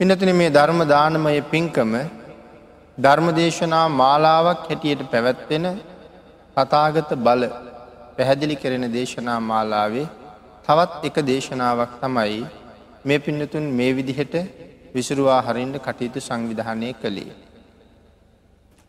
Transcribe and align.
පිනතින 0.00 0.30
මේ 0.34 0.48
ධර්ම 0.48 0.78
දානමය 0.88 1.40
පින්කම 1.44 1.90
ධර්මදේශනා 2.98 3.86
මාලාවක් 3.92 4.62
හැටියට 4.68 5.02
පැවැත්වෙන 5.10 5.66
කතාගත 6.56 7.10
බල 7.18 7.42
පැහැදිලි 8.16 8.56
කරෙන 8.56 8.86
දේශනා 8.88 9.34
මාලාවේ 9.40 10.06
තවත් 10.66 11.04
එක 11.04 11.16
දේශනාවක් 11.22 11.92
තමයි 12.00 12.38
මේ 13.04 13.18
පින්නතුන් 13.18 13.66
මේ 13.72 13.90
විදිහට 13.92 14.36
විසුරුවා 14.94 15.42
හරින්ට 15.42 15.76
කටයුතු 15.78 16.20
සංවිධානය 16.20 16.90
කළේ. 16.94 17.36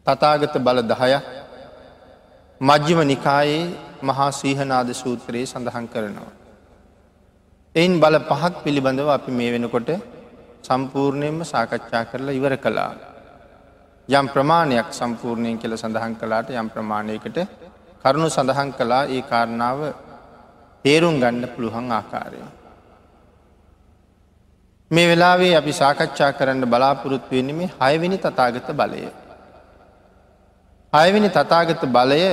තතාගත 0.05 0.55
බල 0.59 0.80
දහයක් 0.84 1.28
මජ්්‍යම 2.62 3.00
නිකායේ 3.05 3.68
මහා 4.02 4.30
සීහනාද 4.34 4.89
සූත්‍රයේ 4.93 5.46
සඳහන් 5.46 5.86
කරනවා. 5.88 6.32
එයින් 7.75 7.93
බල 8.00 8.16
පහක් 8.21 8.54
පිළිබඳව 8.64 9.07
අපි 9.09 9.32
මේ 9.34 9.52
වෙනකොට 9.52 9.91
සම්පූර්ණයෙන්ම 10.64 11.39
සාකච්ඡා 11.43 12.04
කරලා 12.05 12.38
ඉවර 12.40 12.55
කළා. 12.58 12.94
යම් 14.09 14.27
ප්‍රමාණයක් 14.34 14.88
සම්පූර්ණයෙන් 14.91 15.58
කියල 15.62 15.73
සඳහන් 15.77 16.13
කලාට 16.22 16.49
යම් 16.52 16.70
ප්‍රමාණයකට 16.70 17.38
කරුණු 18.03 18.30
සඳහන් 18.30 18.72
කලා 18.80 19.03
ඒ 19.08 19.22
කාරණාව 19.23 19.80
තේරුම් 20.86 21.16
ගන්න 21.22 21.45
පුළුවන් 21.55 21.91
ආකාරය. 21.91 22.41
මේ 24.91 25.09
වෙලාවේ 25.09 25.53
අපි 25.55 25.73
සාකච්ඡා 25.81 26.31
කරන්න 26.38 26.72
බලාපොරොත්තු 26.73 27.31
වෙන්නේ 27.31 27.59
මේ 27.59 27.73
හයවෙනි 27.81 28.17
තතාගත 28.17 28.67
බලය. 28.73 29.03
හයවෙනි 30.94 31.30
තතාගත 31.30 31.84
බලය 31.95 32.23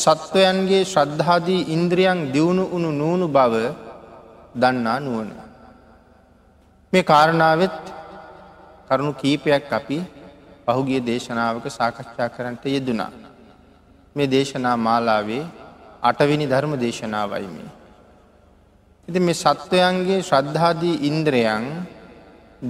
සත්වයන්ගේ 0.00 0.82
ශ්‍රද්ධාදී 0.84 1.68
ඉන්ද්‍රියන් 1.76 2.18
දියුණු 2.34 2.64
උුණු 2.66 2.90
නූුණු 2.92 3.28
බව 3.28 3.54
දන්නා 4.54 4.98
නුවන. 5.00 5.30
මේ 6.92 7.02
කාරණාවත් 7.02 7.76
කරුණු 8.88 9.12
කීපයක් 9.14 9.72
අපි 9.72 9.98
පහුගිය 10.66 11.00
දේශනාවක 11.00 11.66
සාකච්ඡා 11.70 12.28
කරන්නට 12.28 12.64
යෙදුනා. 12.66 13.12
මේ 14.16 14.26
දේශනා 14.26 14.76
මාලාවේ 14.78 15.44
අටවිනි 16.02 16.46
ධර්ම 16.46 16.74
දේශනාවයි 16.76 17.48
මේ. 17.48 17.70
ඉති 19.08 19.20
මේ 19.20 19.34
සත්වයන්ගේ 19.34 20.18
ශ්‍රද්ධාදී 20.22 20.96
ඉන්ද්‍රයන් 21.02 21.66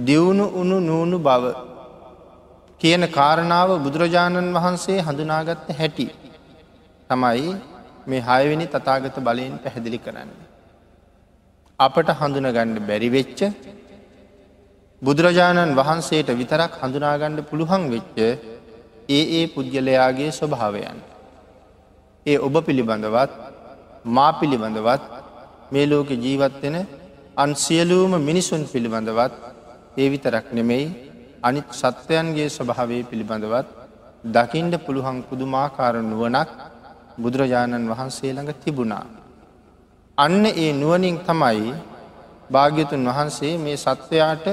දියුණු 0.05 0.45
උුණු 0.51 0.77
නූුණු 0.81 1.17
බව 1.19 1.43
කියන 2.81 3.03
කාරණාව 3.09 3.75
බුදුරජාණන් 3.79 4.53
වහන්සේ 4.53 5.01
හඳුනාගත්ත 5.01 5.67
හැටි 5.79 6.07
තමයි 7.09 7.51
මේ 8.07 8.21
හයවෙනි 8.21 8.65
තතාගත 8.67 9.17
බලයෙන් 9.19 9.59
පැහැදිලි 9.59 9.99
කරන්න. 9.99 10.31
අපට 11.79 12.17
හඳුනගණ්ඩ 12.19 12.87
බැරිවෙච්ච 12.87 13.39
බුදුරජාණන් 15.01 15.75
වහන්සේට 15.75 16.29
විතරක් 16.31 16.73
හඳුනාගණ්ඩ 16.79 17.39
පුළුවන් 17.43 17.83
වෙච්ච 17.89 18.17
ඒ 19.09 19.23
ඒ 19.31 19.45
පුද්ගලයාගේ 19.47 20.31
ස්වභාවයන්. 20.31 20.97
ඒ 22.25 22.37
ඔබ 22.37 22.55
පිළිබඳවත් 22.59 23.31
මා 24.07 24.31
පිළිබඳවත් 24.33 25.01
මේ 25.71 25.85
ලෝක 25.85 26.09
ජීවත්වෙන 26.17 26.75
අන් 27.35 27.49
සියලූම 27.55 28.13
මිනිසුන් 28.19 28.61
පිළිබඳවත් 28.65 29.33
ඒ 29.97 30.07
විතරක් 30.09 30.45
නෙමෙයි 30.51 30.85
අනිත් 31.43 31.67
සත්වයන්ගේ 31.73 32.49
ස්වභාවය 32.49 32.99
පිළිබඳවත් 33.03 33.67
දකිින්ඩ 34.25 34.75
පුළුවන් 34.77 35.17
පුදුමාකාර 35.23 35.95
නුවනක් 36.03 36.49
බුදුරජාණන් 37.17 37.89
වහන්සේ 37.91 38.33
ළඟ 38.33 38.53
තිබුණා. 38.63 39.05
අන්න 40.17 40.43
ඒ 40.55 40.71
නුවනින් 40.73 41.17
තමයි 41.19 41.73
භාග්‍යතුන් 42.51 43.07
වහන්සේ 43.07 43.53
මේ 43.57 43.77
සත්වයාට 43.77 44.47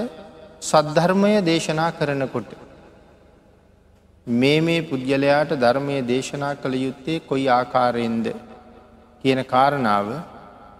සද්ධර්මය 0.62 1.34
දේශනා 1.42 1.92
කරනකොට. 1.92 2.50
මේ 4.26 4.60
මේ 4.60 4.82
පුද්ගලයාට 4.82 5.52
ධර්මය 5.56 6.02
දේශනා 6.04 6.54
කළ 6.54 6.74
යුත්තේ 6.76 7.20
කොයි 7.20 7.46
ආකාරයෙන්ද 7.48 8.26
කියන 9.22 9.40
කාරණාව 9.44 10.08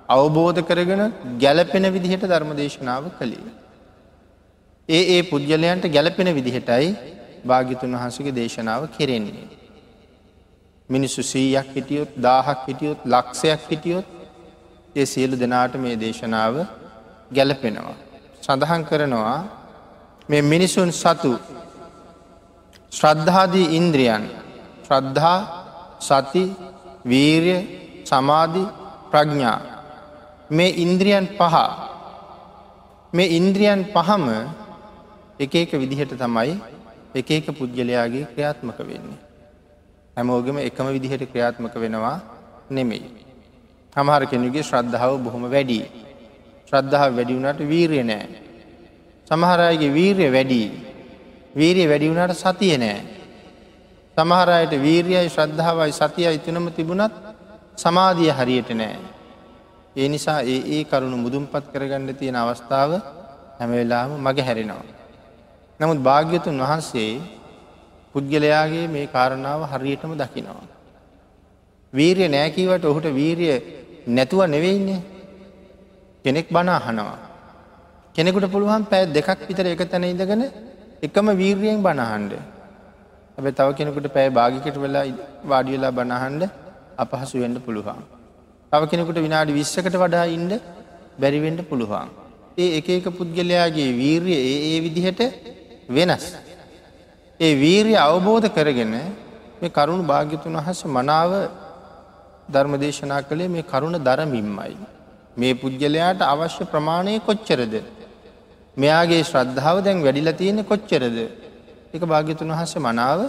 අවබෝධ 0.08 0.60
කරගෙන 0.62 1.02
ගැලපෙන 1.38 1.86
විදිහට 1.88 2.24
ධර්ම 2.24 2.50
දේශනාව 2.54 3.04
කළේ. 3.18 3.52
ඒ 4.88 5.02
ඒ 5.10 5.22
පුද්ගලයන්ට 5.22 5.84
ගැලපෙන 5.88 6.28
විදිහටයි 6.34 6.88
භාගිතුන් 7.44 7.94
වහන්සගේ 7.94 8.32
දේශනාව 8.32 8.82
කෙරෙන්නේ. 8.88 9.48
මිනිස්සු 10.90 11.22
සීයක් 11.22 11.68
හිටියොත් 11.74 12.10
දාහක් 12.18 12.66
හිටියොත් 12.66 13.00
ලක්ෂයක් 13.06 13.62
හිටියොත් 13.70 14.06
ඒ 14.96 15.06
සියලු 15.06 15.36
දෙනාට 15.36 15.74
මේ 15.76 15.96
දේශනාව 15.96 16.54
ගැලපෙනවා. 17.30 17.96
සඳහන් 18.42 18.82
කරනවා 18.84 19.38
මේ 20.28 20.42
මිනිසුන් 20.42 20.90
සතු 20.92 21.32
ශ්‍රද්ධාදී 22.92 23.66
ඉන්ද්‍රියන් 23.78 24.24
ශ්‍රද්ධා 24.86 25.38
සති 26.00 26.42
වීරය 27.04 27.56
සමාධි 28.04 28.64
ප්‍රඥා 29.10 29.58
මේ 30.50 30.70
ඉන්ද්‍රියන් 30.84 31.26
පහ 31.38 31.54
මේ 33.12 33.28
ඉන්ද්‍රියන් 33.30 33.80
පහම 33.94 34.26
එක 35.38 35.54
එක 35.54 35.72
විදිහට 35.74 36.12
තමයි 36.14 36.54
එක 37.14 37.30
එක 37.30 37.46
පුද්ගලයාගේ 37.50 38.26
ක්‍රියාත්මක 38.26 38.78
වෙන්නේ. 38.80 39.18
හැමෝගම 40.16 40.58
එකම 40.60 40.86
විදිහට 40.88 41.24
ක්‍රියාත්මක 41.24 41.74
වෙනවා 41.74 42.20
නෙමෙයි. 42.70 43.08
හමහර 43.96 44.22
කෙනුගේ 44.26 44.62
ශ්‍රද්ධාව 44.62 45.16
බොහොම 45.18 45.44
වැඩි. 45.46 45.80
ශ්‍රද්ධාව 46.68 47.16
වැඩිවුණට 47.16 47.60
වීරය 47.62 48.02
නෑ. 48.02 48.47
සමහරයගේ 49.30 49.90
වීරය 49.90 50.28
වැඩි 50.32 50.62
වීරිය 51.54 51.88
වැඩි 51.88 52.08
වුණට 52.08 52.34
සතිය 52.34 52.76
නෑ. 52.76 53.00
සමහරයට 54.16 54.72
වීරියයි 54.78 55.28
ශ්‍රද්ධාවයි 55.28 55.92
සතිය 55.92 56.28
ඉතුනම 56.30 56.68
තිබුණත් 56.70 57.14
සමාධිය 57.76 58.32
හරියට 58.32 58.70
නෑ. 58.72 58.98
ඒ 59.96 60.08
නිසා 60.08 60.40
ඒ 60.44 60.60
ඒ 60.74 60.82
කරුණු 60.84 61.16
මුදුම්පත් 61.16 61.64
කරගන්න 61.72 62.14
තියෙන 62.14 62.36
අවස්ථාව 62.36 62.90
හැමවෙලාම 63.58 64.10
මග 64.18 64.38
හැරෙනවා. 64.40 64.86
නමුත් 65.80 66.00
භාග්‍යතුන් 66.00 66.58
වහන්සේ 66.58 67.12
පුද්ගලයාගේ 68.14 68.86
මේ 68.88 69.06
කාරණාව 69.08 69.60
හරියටම 69.72 70.12
දකිනවා. 70.14 70.66
වීරිය 71.92 72.28
නෑකීවට 72.28 72.84
ඔහුට 72.84 73.06
වීරිය 73.12 73.56
නැතුව 74.08 74.40
නෙවෙයින්නේ 74.46 75.00
කෙනෙක් 76.24 76.46
බණ 76.48 76.68
අහනවා. 76.70 77.27
කෙනෙකුට 78.18 78.50
පුළුවන් 78.50 78.84
පැත් 78.84 79.12
දෙකක් 79.12 79.42
විතර 79.48 79.66
එක 79.66 79.82
තැන 79.90 80.04
ඉඳගෙන 80.04 80.40
එකම 81.02 81.26
වීර්යෙන් 81.40 81.82
බණහන්ඩ 81.84 82.32
ඇබ 83.38 83.46
තව 83.50 83.68
කෙනෙකුට 83.78 84.06
පැෑ 84.14 84.30
භාගිකට 84.30 84.78
වෙලා 84.84 85.04
වාඩි 85.44 85.74
වෙලා 85.74 85.92
බණහන්ඩ 85.92 86.42
අපහසු 86.98 87.42
වෙන්ඩ 87.42 87.58
පුළුවන්. 87.66 88.00
තව 88.72 88.82
කෙනෙකුට 88.90 89.18
විනාඩි 89.26 89.52
විශ්සකට 89.52 89.94
වඩා 89.94 90.24
ඉන්ඩ 90.28 90.52
බැරිවෙන්ඩ 91.18 91.60
පුළුවන්. 91.62 92.08
ඒ 92.58 92.68
එක 92.78 92.88
එක 92.88 93.06
පුද්ගලයාගේ 93.18 93.90
වීර්ය 93.92 94.32
ඒ 94.36 94.56
ඒ 94.68 94.80
විදිහට 94.80 95.22
වෙනස්. 95.88 96.26
ඒ 97.40 97.52
වීර්ය 97.54 97.94
අවබෝධ 97.96 98.48
කරගෙන 98.56 98.96
මේ 99.60 99.70
කරුණු 99.70 100.04
භාග්‍යතුන් 100.04 100.58
වහස 100.58 100.80
මනාව 100.88 101.36
ධර්මදේශනා 102.48 103.20
කළේ 103.22 103.48
මේ 103.48 103.64
කරුණ 103.64 104.00
දරමින්මයි. 104.00 104.74
මේ 105.36 105.54
පුද්ගලයාට 105.54 106.26
අවශ්‍ය 106.26 106.64
ප්‍රමාණය 106.64 107.16
කොච්චරද. 107.20 107.76
මෙයාගේ 108.78 109.22
ශ්‍රද්ධාව 109.22 109.76
දැන් 109.82 110.02
වැඩිල 110.02 110.30
තියෙන 110.32 110.64
කොච්චරද. 110.64 111.18
එක 111.94 112.02
භාග්‍යතුන් 112.02 112.50
වහස 112.50 112.74
මනාව 112.78 113.20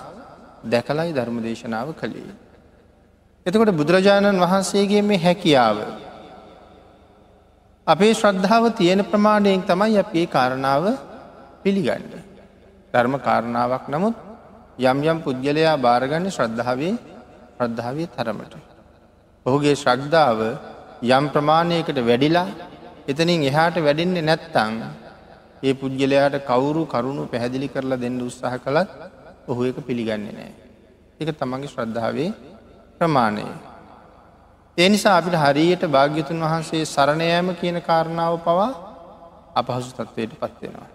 දැකලයි 0.63 1.11
ධර්මදේශනාව 1.11 1.87
කළේ. 1.93 2.33
එතකොට 3.45 3.71
බුදුරජාණන් 3.71 4.37
වහන්සේගේ 4.37 5.01
මේ 5.01 5.17
හැකියාව. 5.17 5.77
අපේ 7.87 8.13
ශ්‍රද්ධාව 8.13 8.63
තියෙන 8.73 9.01
ප්‍රමාණයෙන් 9.03 9.61
තමයි 9.63 9.97
අපේ 9.97 10.25
කාරණාව 10.27 10.83
පිළිගණ්ඩ. 11.63 12.13
ධර්ම 12.93 13.13
කාරණාවක් 13.19 13.85
නමුත් 13.87 14.15
යම් 14.79 14.97
යම් 15.03 15.17
පුද්ගලයා 15.19 15.75
භාරගන්න 15.77 16.29
ශ්‍රද්ධාවේ 16.29 16.95
ශ්‍රද්ධාවේ 17.55 18.07
තරමට. 18.07 18.53
ඔහුගේ 19.45 19.75
ශ්‍රද්ධාව 19.75 20.39
යම් 21.09 21.25
ප්‍රමාණයකට 21.29 21.99
වැඩිලා 22.01 22.47
එතනින් 23.07 23.41
එහාට 23.43 23.75
වැඩින්නේ 23.79 24.21
නැත්තං 24.21 24.75
ඒ 25.63 25.73
පුද්ගලයාට 25.73 26.35
කවුරු 26.43 26.81
කරුණු 26.85 27.23
පැහැදිලි 27.25 27.67
කරලා 27.67 27.97
දෙන්න 27.97 28.19
උත්සාහ 28.21 28.53
කළත් 28.57 28.89
ඔහු 29.47 29.61
එක 29.63 29.77
පිළිගන්නේ 29.81 30.33
නෑ. 30.33 30.51
එක 31.19 31.29
තමන්ගේ 31.33 31.71
ශ්‍රද්ධාවේ 31.73 32.29
ප්‍රමාණය. 32.97 33.45
ඒ 34.77 34.87
නිසා 34.89 35.15
අපිට 35.17 35.35
හරියට 35.37 35.83
භාග්‍යතුන් 35.87 36.39
වහන්සේ 36.41 36.83
සරණයෑම 36.85 37.49
කියන 37.55 37.77
කාරණාව 37.81 38.35
පවා 38.39 38.69
අපහසු 39.55 39.91
තත්වයට 39.91 40.33
පත්වෙනවා. 40.35 40.89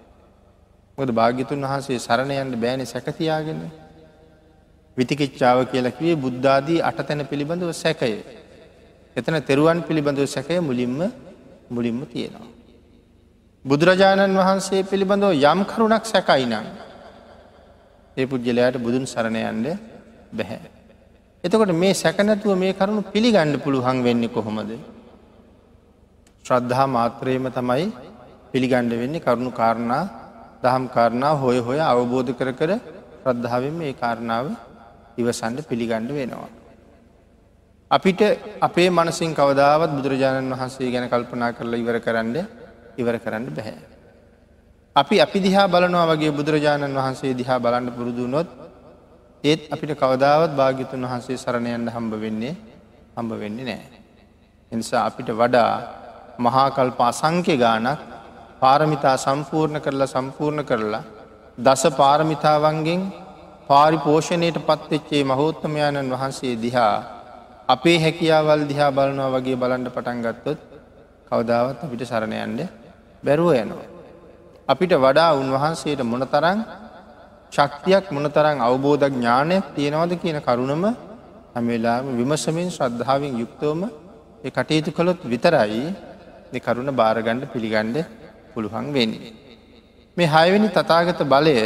මොද 0.99 1.11
භාග්‍යතුන් 1.11 1.61
වහන්සේ 1.63 1.99
සරණයන්ට 1.99 2.57
බෑන 2.57 2.87
සැකතියාගෙන 2.87 3.61
විතිකිච්චාව 4.97 5.59
කියලකිවේ 5.67 6.17
බුද්ධාදී 6.17 6.81
අට 6.81 6.99
තැන 7.03 7.27
පිළිබඳව 7.27 7.71
සැකය. 7.75 8.13
එතන 9.17 9.37
තෙරුවන් 9.43 9.79
පිළිබඳව 9.83 10.27
සැකය 10.29 10.61
මුලින්ම 10.63 10.99
මුලින්ම 11.71 11.99
තියෙනවා. 12.07 12.49
බුදුරජාණන් 13.65 14.37
වහන්සේ 14.39 14.81
පිළිබඳව 14.83 15.33
යම් 15.43 15.61
කරුණක් 15.65 16.05
සැකයිනම් 16.05 16.67
ඒ 18.17 18.27
පුද්ගලයාට 18.27 18.77
බුදුන් 18.77 19.05
සරණයන්ඩ 19.05 19.67
බැහැ. 20.31 20.59
එතකොට 21.45 21.73
මේ 21.75 21.95
සැකනැතුව 21.95 22.59
මේ 22.59 22.73
කරුණු 22.73 23.03
පිළිගණ්ඩ 23.05 23.57
පුළුවන් 23.65 24.03
වෙන්නේ 24.03 24.29
කොහොමද. 24.29 24.71
ශ්‍රද්ධහා 26.45 26.89
මාත්‍රයම 26.89 27.47
තමයි 27.51 27.87
පිළිගණ්ඩ 28.53 28.93
වෙන්නේ 28.95 29.25
කරුණු 29.27 29.51
කාරණා 29.51 30.03
දහම් 30.63 30.85
කාරණා 30.89 31.33
හොය 31.35 31.59
හොය 31.59 31.79
අවබෝධ 31.83 32.33
කර 32.33 32.51
කර 32.53 32.71
ශ්‍රද්ධාවෙන් 33.23 33.75
මේ 33.75 33.93
කාරණාව 33.95 34.47
ඉවසන්ඩ 35.19 35.65
පිළිගණ්ඩ 35.71 36.11
වෙනවා. 36.11 36.51
අපිට 37.91 38.21
අපේ 38.61 38.89
මනසින් 38.91 39.33
කවදාවත් 39.33 39.91
බුදුරජාණන් 39.91 40.53
වහන්සේ 40.53 40.93
ගැන 40.93 41.09
කල්පනා 41.09 41.51
කරලා 41.53 41.83
ඉවර 41.83 41.99
කරන්න 42.01 42.37
ඉවර 42.97 43.17
කරන්න 43.19 43.49
බැහැ. 43.51 43.77
අපි 44.97 45.17
අපි 45.21 45.39
දිහා 45.41 45.67
බලනවා 45.69 46.07
වගේ 46.11 46.33
බුදුරජාණන් 46.33 46.97
වහන්සේ 46.97 47.33
දිහා 47.35 47.59
බලන්න 47.59 47.91
පුරුදුනොත් 47.91 48.49
ඒත් 49.45 49.63
අපිට 49.69 49.93
කවදාවත් 49.95 50.53
භාගිතුන් 50.53 51.05
වහන්සේ 51.05 51.37
සරණයන්ට 51.37 51.91
හම්බ 51.91 52.13
වෙන්නේ 52.17 52.55
හම්බ 53.17 53.33
වෙන්නේ 53.43 53.67
නෑ. 53.67 54.01
එනිසා 54.73 55.03
අපිට 55.09 55.29
වඩා 55.33 55.73
මහාකල්ප 56.39 57.01
අසංක්‍ය 57.03 57.57
ගානක් 57.57 58.01
පාරමිතා 58.61 59.17
සම්පූර්ණ 59.19 59.81
කරලා 59.81 60.09
සම්පූර්ණ 60.09 60.65
කරලා 60.65 61.03
දස 61.59 61.83
පාරමිතාවන්ගෙන් 61.99 63.03
පාරිපෝෂණයට 63.69 64.59
පත්වෙච්චේ 64.61 65.25
මහෝත්තමයාණන් 65.25 66.15
වහන්සේ 66.15 66.55
දිහා 66.59 66.95
අපේ 67.69 67.99
හැකියාවල් 67.99 68.63
දිහා 68.71 68.91
බලනවා 68.93 69.35
වගේ 69.35 69.57
බලන්ඩ 69.57 69.89
පටන් 69.89 70.25
ගත්තොත් 70.25 70.61
කවදාවත් 71.29 71.85
අපිට 71.85 72.03
සරණයන්ඩ 72.05 72.61
බැරුව 73.25 73.51
යනවා. 73.55 73.89
අපිට 74.69 74.93
වඩා 74.97 75.31
උන්වහන්සේට 75.35 76.01
මොනතරං 76.05 76.59
ශක්තියක් 77.53 78.05
මොනතරං 78.11 78.57
අවබෝධ 78.61 79.05
ඥානයක් 79.09 79.65
තියෙනවද 79.75 80.13
කියන 80.17 80.39
කරුණම 80.41 80.85
හැමවෙලාම 81.55 82.05
විමසමින් 82.13 82.69
ශ්‍රද්ධාවෙන් 82.71 83.33
යුක්තවම 83.37 83.83
කටයුතු 84.47 84.91
කළොත් 84.91 85.21
විතරයි 85.25 85.85
කරුණ 86.61 86.91
භාරගණ්ඩ 86.93 87.45
පිළිගණ්ඩ 87.47 87.97
පුළුවන් 88.53 88.87
වෙන්නේ. 88.93 89.33
මේ 90.17 90.29
හයවැනි 90.29 90.69
තතාගත 90.71 91.21
බලය 91.25 91.57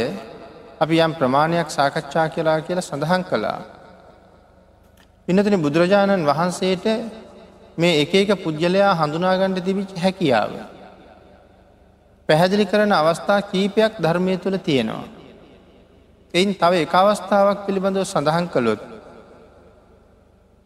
අපි 0.79 0.95
යම් 0.97 1.13
ප්‍රමාණයක් 1.13 1.69
සාකච්ඡා 1.69 2.27
කියලා 2.29 2.59
කියලා 2.61 2.81
සඳහන් 2.81 3.23
කළා. 3.23 3.59
පිනතින 5.27 5.55
බුදුරජාණන් 5.57 6.25
වහන්සේට 6.25 6.85
මේ 7.77 7.93
එක 8.01 8.13
එක 8.15 8.31
පුද්ගලයා 8.37 8.91
හඳුනාගණ්ඩ 8.95 9.59
තිබිච 9.61 9.91
හැකියාව. 9.97 10.51
පැහැදිලි 12.29 12.65
කරන 12.65 12.91
අවස්ථා 12.93 13.41
කීපයක් 13.43 13.93
ධර්මය 13.97 14.37
තුළ 14.37 14.57
තියෙනවා. 14.59 15.07
එයින් 16.33 16.51
තව 16.53 16.73
එක 16.85 16.93
අවස්ථාවක් 16.93 17.59
පිළිබඳව 17.65 18.05
සඳහන් 18.05 18.45
කළොත්. 18.47 18.81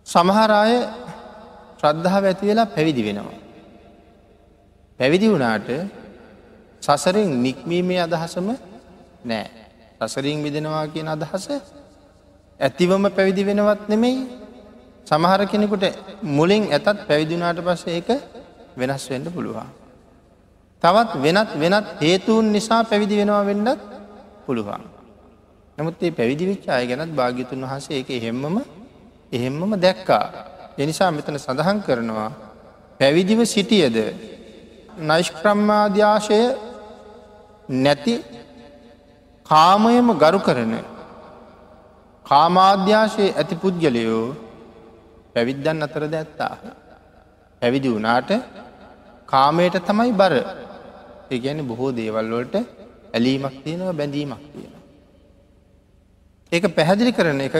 සමහරාය 0.08 0.74
ශ්‍රද්ධාව 1.80 2.24
ඇති 2.26 2.46
වෙලා 2.50 2.68
පැවිදි 2.68 3.04
වෙනවා. 3.08 3.40
පැවිදි 5.00 5.28
වුණාට 5.28 5.70
සසරෙන් 6.84 7.30
නික්මීමේ 7.44 8.02
අදහසම 8.02 8.48
නෑ. 9.24 9.48
සසරින් 10.02 10.44
විදෙනවා 10.44 10.86
කියන 10.88 11.08
අදහස 11.08 11.46
ඇතිවම 12.60 13.04
පැවිදි 13.10 13.44
වෙනවත් 13.46 13.82
නෙමෙයි 13.90 14.20
සමහර 15.08 15.42
කෙනෙකුට 15.46 15.86
මුලින් 16.32 16.64
ඇතත් 16.70 17.00
පැවිදිනාට 17.08 17.60
පස්ස 17.60 17.84
ඒක 17.90 18.10
වෙනස් 18.78 19.04
වෙන්ඩ 19.10 19.28
පුළුවන්. 19.30 19.83
තවත් 20.84 21.12
වෙනත් 21.24 21.52
වෙනත් 21.56 21.88
හේතුවන් 22.02 22.52
නිසා 22.52 22.84
පැවිදි 22.84 23.20
වෙනවා 23.20 23.44
වෙන්නත් 23.46 23.80
පුළුවන්. 24.46 24.84
නමුත් 25.78 26.04
ඒ 26.04 26.12
පැවිදි 26.12 26.50
විච්චාය 26.50 26.88
ගැනත් 26.88 27.12
භාගිතුන් 27.12 27.64
වහසේ 27.64 27.98
ඒක 28.00 28.10
එහෙම්මම 28.12 28.58
එහෙම්මම 29.32 29.72
දැක්කා. 29.80 30.26
එනිසා 30.78 31.10
මෙතන 31.12 31.38
සඳහන් 31.38 31.80
කරනවා 31.86 32.30
පැවිදිව 33.00 33.40
සිටියද 33.46 33.98
නයිෂ්ක්‍රම්මාධ්‍යාශය 35.10 36.40
නැති 37.84 38.16
කාමයම 39.46 40.08
ගරු 40.16 40.40
කරන 40.40 40.74
කාමාධ්‍යාශයේ 42.26 43.32
ඇති 43.34 43.56
පුද්ගලයෝ 43.56 44.26
පැවිද්දන් 45.34 45.86
අතරද 45.88 46.14
ඇත්තා. 46.14 46.56
පැවිදි 47.62 47.94
වුණාට 47.94 48.32
කාමයට 49.30 49.76
තමයි 49.88 50.14
බර 50.14 50.34
ඒගැන 51.32 51.68
බොහෝ 51.68 51.92
දේවල්වලට 51.92 52.56
ඇලීමක් 53.14 53.56
තියෙනව 53.64 53.90
බැඳීමක් 53.92 54.44
තියෙන. 54.52 54.74
ඒක 56.52 56.66
පැහැදිලි 56.70 57.12
කරන 57.12 57.42
එක 57.42 57.56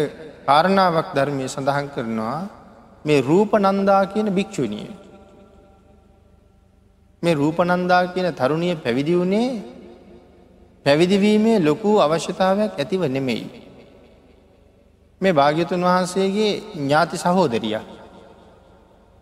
කාරණාවක් 0.46 1.14
ධර්මය 1.14 1.46
සඳහන් 1.48 1.88
කරනවා 1.90 2.40
මේ 3.06 3.22
රූප 3.22 3.52
නන්දා 3.56 4.04
කියන 4.06 4.28
භික්‍ෂුණිය. 4.30 4.90
මේ 7.24 7.34
රූපනන්දා 7.34 8.04
කියන 8.08 8.28
තරුණිය 8.34 8.76
පැවිදි 8.76 9.14
වුණේ 9.16 9.50
පැවිදිවීමේ 10.86 11.58
ලොකු 11.60 11.92
අවශ්‍යතාවයක් 12.00 12.72
ඇතිව 12.76 13.02
නෙමෙයි. 13.08 13.46
මේ 15.22 15.34
භාග්‍යතුන් 15.34 15.82
වහන්සේගේ 15.82 16.52
ඥාති 16.76 17.18
සහෝදරිය. 17.18 17.80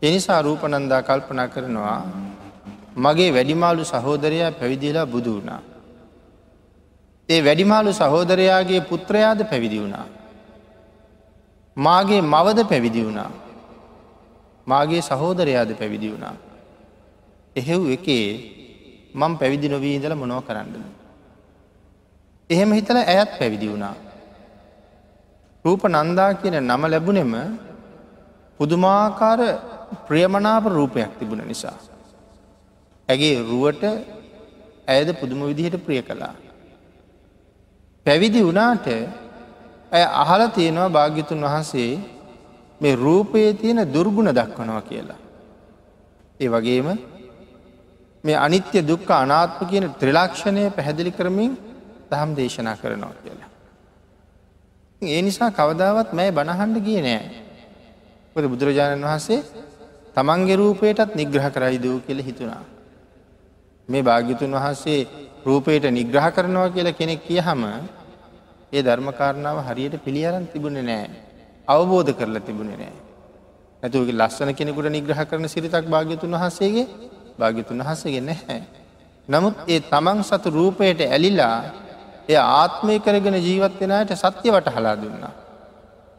එනිසා 0.01 0.41
රූපනන්දා 0.41 1.01
කල්පනා 1.01 1.47
කරනවා 1.47 1.99
මගේ 2.97 3.31
වැඩිමාලු 3.31 3.83
සහෝදරයා 3.83 4.51
පැවිදිලා 4.51 5.05
බුදු 5.05 5.33
වුණා. 5.35 5.61
ඒ 7.29 7.45
වැඩිමාලු 7.45 7.93
සහෝදරයාගේ 7.93 8.79
පුත්‍රයාද 8.79 9.43
පැවිදි 9.49 9.79
වුණා. 9.79 10.05
මාගේ 11.77 12.21
මවද 12.21 12.69
පැවිදි 12.69 13.05
වුණා. 13.05 13.31
මාගේ 14.67 15.01
සහෝදරයාද 15.01 15.73
පැවිදි 15.73 16.11
වුණා. 16.11 16.33
එහෙව් 17.55 17.89
එකේ 17.89 18.27
මං 19.15 19.37
පැවිදි 19.37 19.69
නොවී 19.69 19.95
ඉදල 19.95 20.15
මොනව 20.15 20.43
කරන්නද. 20.47 20.75
එහෙම 22.49 22.73
හිතල 22.73 22.97
ඇයත් 22.97 23.39
පැවිදි 23.39 23.67
වුණා. 23.69 23.95
රූප 25.65 25.83
නන්දා 25.87 26.33
කියන 26.33 26.59
නම 26.59 26.81
ලැබුණෙම 26.89 27.33
පුදුමාකාර 28.57 29.39
ප්‍රියමනාප 30.07 30.65
රූපයක් 30.65 31.19
තිබුණ 31.19 31.47
නිසා. 31.47 31.90
ඇගේ 33.11 33.35
රුවට 33.41 33.83
ඇයද 34.87 35.09
පුදුම 35.19 35.41
විදිහට 35.43 35.83
ප්‍රිය 35.85 36.01
කළා. 36.01 36.35
පැවිදි 38.05 38.41
වනාට 38.41 38.87
ඇය 39.91 40.05
අහල 40.23 40.41
තියෙනවා 40.49 40.89
භාග්‍යතුන් 40.89 41.41
වහන්සේ 41.41 41.91
මේ 42.81 42.95
රූපයේ 42.97 43.53
තියෙන 43.53 43.81
දුර්ගුණ 43.93 44.31
දක්වනවා 44.31 44.81
කියලා. 44.81 45.19
ඒ 46.39 46.49
වගේම 46.49 46.87
මේ 48.23 48.37
අනිත්‍ය 48.37 48.79
දුක්ක 48.81 49.09
අනාත්ම 49.13 49.61
කියන 49.65 49.85
ත්‍රිලක්ෂණය 49.99 50.63
පැහැදිලි 50.69 51.11
කරමින් 51.11 51.53
දහම් 52.11 52.31
දේශනා 52.35 52.75
කරනවා 52.75 53.15
කියලා. 53.23 53.49
ඒ 55.01 55.21
නිසා 55.21 55.51
කවදාවත් 55.51 56.09
මැය 56.13 56.29
බණහන්ඩ 56.31 56.77
ගිය 56.85 56.99
නෑ. 57.01 57.23
ොද 58.35 58.43
බුදුරජාණන් 58.51 59.05
වහන්සේ 59.05 59.39
තමන්ගේ 60.15 60.55
රූපයටත් 60.55 61.15
නිග්‍රහ 61.15 61.47
කරයිදූ 61.49 61.97
කියල 62.05 62.21
හිතුනා. 62.21 62.63
මේ 63.89 64.01
භාග්‍යතුන් 64.01 64.53
වහන්සේ 64.53 64.99
රූපයට 65.45 65.85
නිග්‍රහ 65.91 66.27
කරනවා 66.31 66.69
කියලා 66.69 66.93
කෙනෙක් 66.93 67.21
කිය 67.23 67.39
හම 67.39 67.63
ඒ 68.73 68.81
ධර්මකාරණාව 68.81 69.57
හරියට 69.67 69.95
පිළියරන් 70.05 70.45
තිබුණ 70.47 70.77
නෑ 70.83 71.05
අවබෝධ 71.67 72.11
කරලා 72.13 72.41
තිබුණේ 72.41 72.77
නෑ. 72.77 72.93
ඇතුවගේ 73.83 74.15
ලස්සන 74.15 74.51
කෙනෙකුට 74.53 74.89
නිග්‍රහ 74.89 75.21
කරන 75.25 75.47
සිරිතක් 75.47 75.85
භාග්‍යතුන් 75.87 76.31
වහන්සේගේ 76.33 76.87
භාගිතුන් 77.37 77.81
වහසගෙන 77.81 78.25
නැහැ. 78.25 78.61
නමුත් 79.29 79.55
ඒ 79.67 79.79
තමන් 79.83 80.19
සතු 80.23 80.49
රූපයට 80.51 81.01
ඇලිලා 81.05 81.57
එය 82.29 82.37
ආත්මය 82.37 82.99
කරගෙන 82.99 83.37
ජීවත් 83.39 83.79
වෙනයට 83.81 84.11
සත්‍ය 84.15 84.47
වට 84.49 84.75
හලා 84.75 84.95
දුන්නා. 84.95 85.33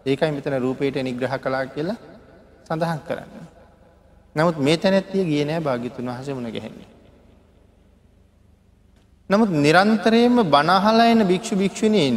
ඒකයි 0.07 0.31
මෙතන 0.31 0.57
රූපයට 0.59 0.97
නිග්‍රහ 1.01 1.35
කලා 1.39 1.65
කියලා 1.67 1.99
සඳහන් 2.67 3.01
කරන්න. 3.07 3.47
නමුත් 4.37 4.57
මේ 4.59 4.77
තැනැත්තිය 4.77 5.25
ගිය 5.25 5.45
නෑ 5.45 5.61
භාගිතුන් 5.61 6.09
වහස 6.09 6.29
මුණ 6.31 6.51
ගැහෙන්නේ. 6.51 6.91
නමුත් 9.33 9.51
නිරන්තරයෙන්ම 9.57 10.45
බනහලායන 10.45 11.25
භික්ෂු 11.25 11.57
භික්ෂුණීන් 11.57 12.17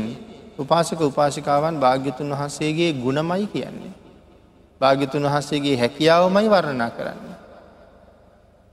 උපාසක 0.57 0.99
උපාසිකාවන් 1.01 1.75
භාග්‍යතුන් 1.77 2.27
වහන්සේගේ 2.29 2.91
ගුණමයි 2.95 3.47
කියන්නේ. 3.47 3.93
භාග්‍යතුන් 4.81 5.23
වහන්සේගේ 5.23 5.75
හැකියාවමයි 5.75 6.47
වර්ණනා 6.47 6.91
කරන්න. 6.91 7.21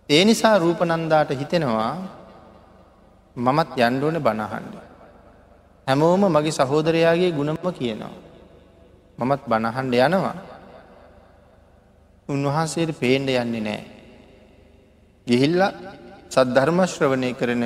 ඒ 0.09 0.23
නිසා 0.25 0.59
රූපනන්දාට 0.59 1.31
හිතෙනවා 1.33 1.95
මමත් 3.37 3.79
යන්ඩෝන 3.79 4.19
බණහන්ඩ. 4.19 4.75
හැමෝම 5.87 6.27
මගේ 6.29 6.53
සහෝදරයාගේ 6.53 7.31
ගුණම 7.31 7.59
කියනවා. 7.73 8.15
මමත් 9.19 9.43
බණහන්ඩ 9.45 9.95
යනවා. 10.01 10.37
උන්වහන්සේට 12.29 12.91
පේන්ඩ 12.97 13.29
යන්නේ 13.31 13.61
නෑ. 13.61 13.83
ගිහිල්ල 15.27 15.63
සද්ධර්මශ්‍රවනය 16.31 17.31
කරන 17.35 17.65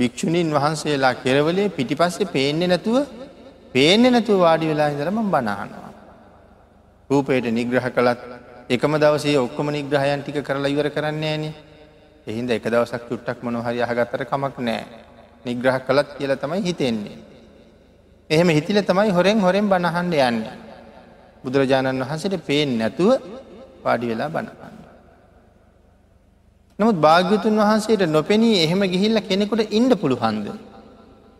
භික්‍ෂුණීන් 0.00 0.50
වහන්සේලා 0.50 1.14
කෙරවලේ 1.16 1.68
පිටිපස්සේ 1.70 2.28
පේන්නේ 2.28 2.68
නැතුව 2.68 2.96
පේන්නේ 3.74 4.10
නැතුව 4.10 4.38
වාඩි 4.40 4.70
වෙලා 4.70 4.88
ඉදරම 4.88 5.18
බණහනවා. 5.26 5.90
රූපයට 7.10 7.46
නිග්‍රහ 7.50 7.88
කළත් 7.88 8.20
එකම 8.70 8.92
දවසේ 8.96 9.38
ඔක්කොම 9.38 9.68
නිග්‍රහයන් 9.70 10.22
ටික 10.22 10.40
කරලා 10.42 10.72
ඉවර 10.74 10.88
කරන්නේ 10.90 11.30
ෑනේ 11.30 11.54
එහින්ද 12.26 12.50
එක 12.50 12.64
දවසක් 12.64 13.02
චුට්ටක් 13.08 13.38
මොනොහරි 13.42 13.80
අහගත්තර 13.80 14.24
කමක් 14.24 14.56
නෑ 14.60 14.82
නිග්‍රහ 15.44 15.78
කළත් 15.80 16.08
කියල 16.16 16.32
තමයි 16.36 16.62
හිතෙන්නේ. 16.62 17.18
එහෙම 18.30 18.48
හිතිල 18.48 18.78
තමයි 18.82 19.10
හොරෙන් 19.10 19.40
හොරෙන් 19.40 19.66
බණහන්ඩ 19.66 20.14
යන්න. 20.20 20.44
බුදුරජාණන් 21.44 22.02
වහන්සට 22.02 22.36
පේෙන් 22.42 22.76
නැතුව 22.78 23.10
පාඩි 23.82 24.10
වෙලා 24.10 24.28
බණපන්න. 24.28 24.79
නමුත් 26.80 26.96
භාග්‍යතුන් 26.98 27.60
වහන්සේට 27.60 28.02
නොපෙනී 28.08 28.60
එහෙම 28.64 28.82
ගිහිල්ල 28.92 29.20
කෙනෙකුට 29.20 29.62
ඉන්ඩ 29.70 29.92
පුළුහන්ද. 29.94 30.46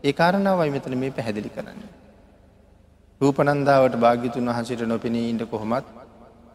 ඒ 0.04 0.12
කාරණාවයි 0.12 0.70
මෙතන 0.70 0.94
මේ 0.98 1.10
පැහැදිලි 1.10 1.50
කරන්න. 1.56 1.80
රූපනන්දාවට 3.20 3.94
භාග්‍යතුන් 3.96 4.50
වහන්සේට 4.50 4.82
නොපෙනී 4.86 5.24
ඉන්ට 5.30 5.44
කොහොමත් 5.50 5.86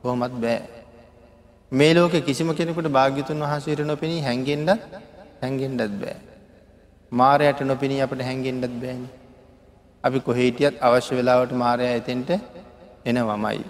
කොහොමත් 0.01 0.35
බෑ. 0.43 0.59
මේ 1.71 1.93
ලෝක 1.93 2.15
කිසිම 2.27 2.49
කෙනෙකුට 2.53 2.89
භාග්‍යතුන් 2.89 3.39
වහන්සේට 3.39 3.81
නොපෙනී 3.83 4.21
හැන්ගෙන්ඩත් 4.21 4.81
හැන්ගෙන්ඩත් 5.41 5.95
බෑ. 6.01 6.17
මාරයට 7.11 7.59
නොපෙනී 7.63 8.01
අපට 8.01 8.21
හැන්ගෙන්ඩත් 8.21 8.75
බෑන. 8.83 9.01
අපි 10.03 10.19
කොහේටියත් 10.19 10.75
අවශ්‍ය 10.81 11.13
වෙලාවට 11.15 11.53
මාරය 11.55 11.87
ඇතෙන්ට 11.87 12.29
එන 13.05 13.17
වමයි. 13.23 13.65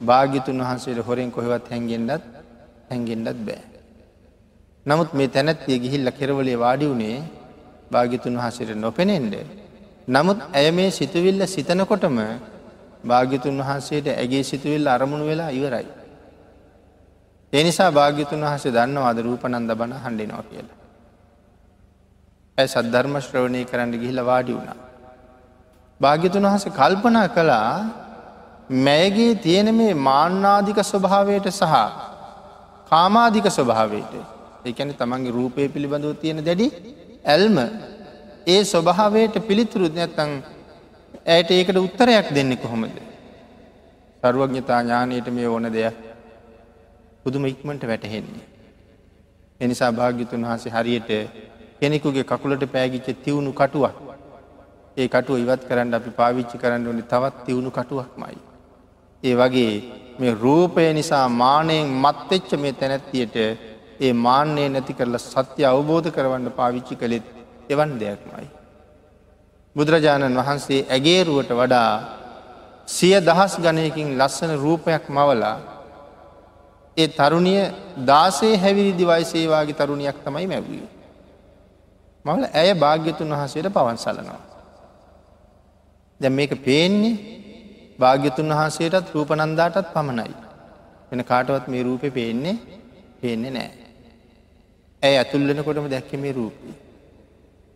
භාග්‍යතුන් 0.00 0.62
වහන්සේට 0.62 1.00
හොරෙන් 1.02 1.30
කොහෙවත් 1.30 1.66
හැන්ගෙන්ඩත් 1.70 2.22
හැන්ගෙන්ඩත් 2.90 3.40
බෑ. 3.46 3.67
නමුත් 4.88 5.10
මේ 5.12 5.28
තැනැත්තිය 5.28 5.78
ගිහිල්ල 5.78 6.10
කෙරවලේ 6.10 6.56
වාඩි 6.56 6.86
වුණේ 6.86 7.18
භාගිතුන් 7.90 8.36
වහසට 8.36 8.70
නොපෙනෙන්ඩ. 8.76 9.34
නමුත් 10.08 10.38
ඇය 10.52 10.70
මේ 10.70 10.90
සිතුවිල්ල 10.90 11.42
සිතනකොටම 11.46 12.18
භාග්‍යතුන් 13.04 13.58
වහන්සේට 13.58 14.06
ඇගේ 14.08 14.42
සිතුවිල්ල 14.42 14.86
අරමුණු 14.86 15.26
වෙලා 15.26 15.50
ඉවරයි. 15.50 15.86
එනිසා 17.52 17.90
භාග්‍යතුන් 17.90 18.40
වහසේ 18.42 18.72
දන්නවාද 18.72 19.18
රූපනන්ද 19.18 19.70
බණ 19.72 19.94
හඬිනවා 19.96 20.44
කියලා. 20.44 20.78
ඇය 22.58 22.68
සද්ධර්ම 22.68 23.14
ශ්‍රවණය 23.20 23.64
කරන්න 23.64 23.92
ගිහිල 23.94 24.20
වාඩි 24.22 24.52
වුණා. 24.52 24.78
භාග්‍යතුන් 26.00 26.44
වහස 26.44 26.64
කල්පනා 26.70 27.28
කළා 27.28 27.72
මෑගේ 28.80 29.34
තියෙන 29.36 29.74
මේ 29.74 29.92
මාන්නාධික 30.02 30.80
ස්වභාවයට 30.84 31.46
සහ 31.50 31.74
කාමාධික 32.92 33.46
ස්වභාවයට 33.50 34.37
එකැන 34.68 34.94
තමන්ගේ 34.94 35.32
රූපය 35.32 35.68
පිළිබඳව 35.68 36.14
තියෙන 36.22 36.40
දැඩි 36.44 36.66
ඇල්ම 37.24 37.58
ඒ 38.46 38.60
ස්වභාවයට 38.64 39.36
පිළිතුරුත් 39.48 39.94
නැත්තං 39.94 40.32
ඇයට 41.26 41.50
ඒකට 41.50 41.78
උත්තරයක් 41.78 42.26
දෙන්න 42.34 42.56
කොහොමද. 42.56 42.96
සරුවඥතා 44.22 44.80
ඥානයට 44.82 45.28
මේ 45.30 45.48
ඕන 45.48 45.66
දෙයක් 45.68 45.96
පුදුම 47.24 47.44
ඉක්මට 47.46 47.82
වැටහෙන්නේ. 47.84 48.46
එනිසා 49.60 49.92
භාග්‍යතුන් 49.92 50.44
වහන්සේ 50.44 50.72
හරියට 50.72 51.10
කෙනෙකුගේ 51.80 52.24
කකුලට 52.24 52.62
පෑගිච්ච 52.68 53.08
තිවුණු 53.24 53.52
කටුවක් 53.52 53.96
ඒ 54.96 55.06
කටුව 55.06 55.38
ඉවත් 55.38 55.62
කරන්න 55.68 55.94
අපි 55.94 56.10
පාවිච්චි 56.10 56.56
කරන්න 56.58 56.86
ඕනි 56.86 57.02
තවත් 57.04 57.44
තිවුණු 57.46 57.70
කටුවක් 57.70 58.12
මයි. 58.16 58.38
ඒ 59.22 59.34
වගේ 59.34 59.72
මේ 60.18 60.32
රූපය 60.34 60.86
නිසා 60.92 61.26
මානයෙන් 61.32 61.92
මත්තෙච්ච 61.96 62.50
මේ 62.56 62.72
තැනැත්තියට 62.72 63.36
ඒ 64.00 64.12
මාන්‍යය 64.18 64.68
නැති 64.68 64.92
කරලා 64.92 65.24
සත්‍ය 65.24 65.62
අවබෝධ 65.64 66.08
කරවන්න 66.10 66.50
පාවිච්චි 66.50 66.94
කළෙත් 66.94 67.26
එවන් 67.68 67.92
දෙයක්මයි. 67.98 68.46
බුදුරජාණන් 69.76 70.38
වහන්සේ 70.40 70.86
ඇගේරුවට 70.86 71.50
වඩා 71.52 71.92
සිය 72.88 73.16
දහස් 73.20 73.54
ගණයකින් 73.56 74.08
ලස්සන 74.18 74.52
රූපයක් 74.56 75.04
මවලා 75.08 75.56
ඒ 76.96 77.08
තරුණිය 77.08 77.62
දාසේ 78.06 78.54
හැවිරිදි 78.56 79.04
වයිසේවාගේ 79.06 79.78
තරුණයක් 79.80 80.18
තමයි 80.24 80.46
මැවී. 80.46 80.86
මවල 82.24 82.44
ඇය 82.52 82.70
භාග්‍යතුන් 82.74 83.34
වහසේට 83.34 83.68
පවන් 83.70 83.98
සලනවා. 83.98 84.40
දැ 86.20 86.30
මේක 86.30 86.52
පේන්නේ 86.64 87.16
භාග්‍යතුන් 87.98 88.50
වහන්සේටත් 88.50 89.12
රූපනන්දාටත් 89.14 89.92
පමණයි. 89.94 90.34
වෙන 91.10 91.24
කාටවත් 91.24 91.68
මේ 91.68 91.82
රූපය 91.82 92.10
පේන්නේ 92.10 92.56
පේන්නේ 93.20 93.50
නෑ. 93.50 93.87
ඇයි 95.02 95.18
ඇතුල්ලෙනකොටම 95.18 95.86
දැක්ක 95.86 96.12
මේ 96.22 96.32
රූපී. 96.32 96.74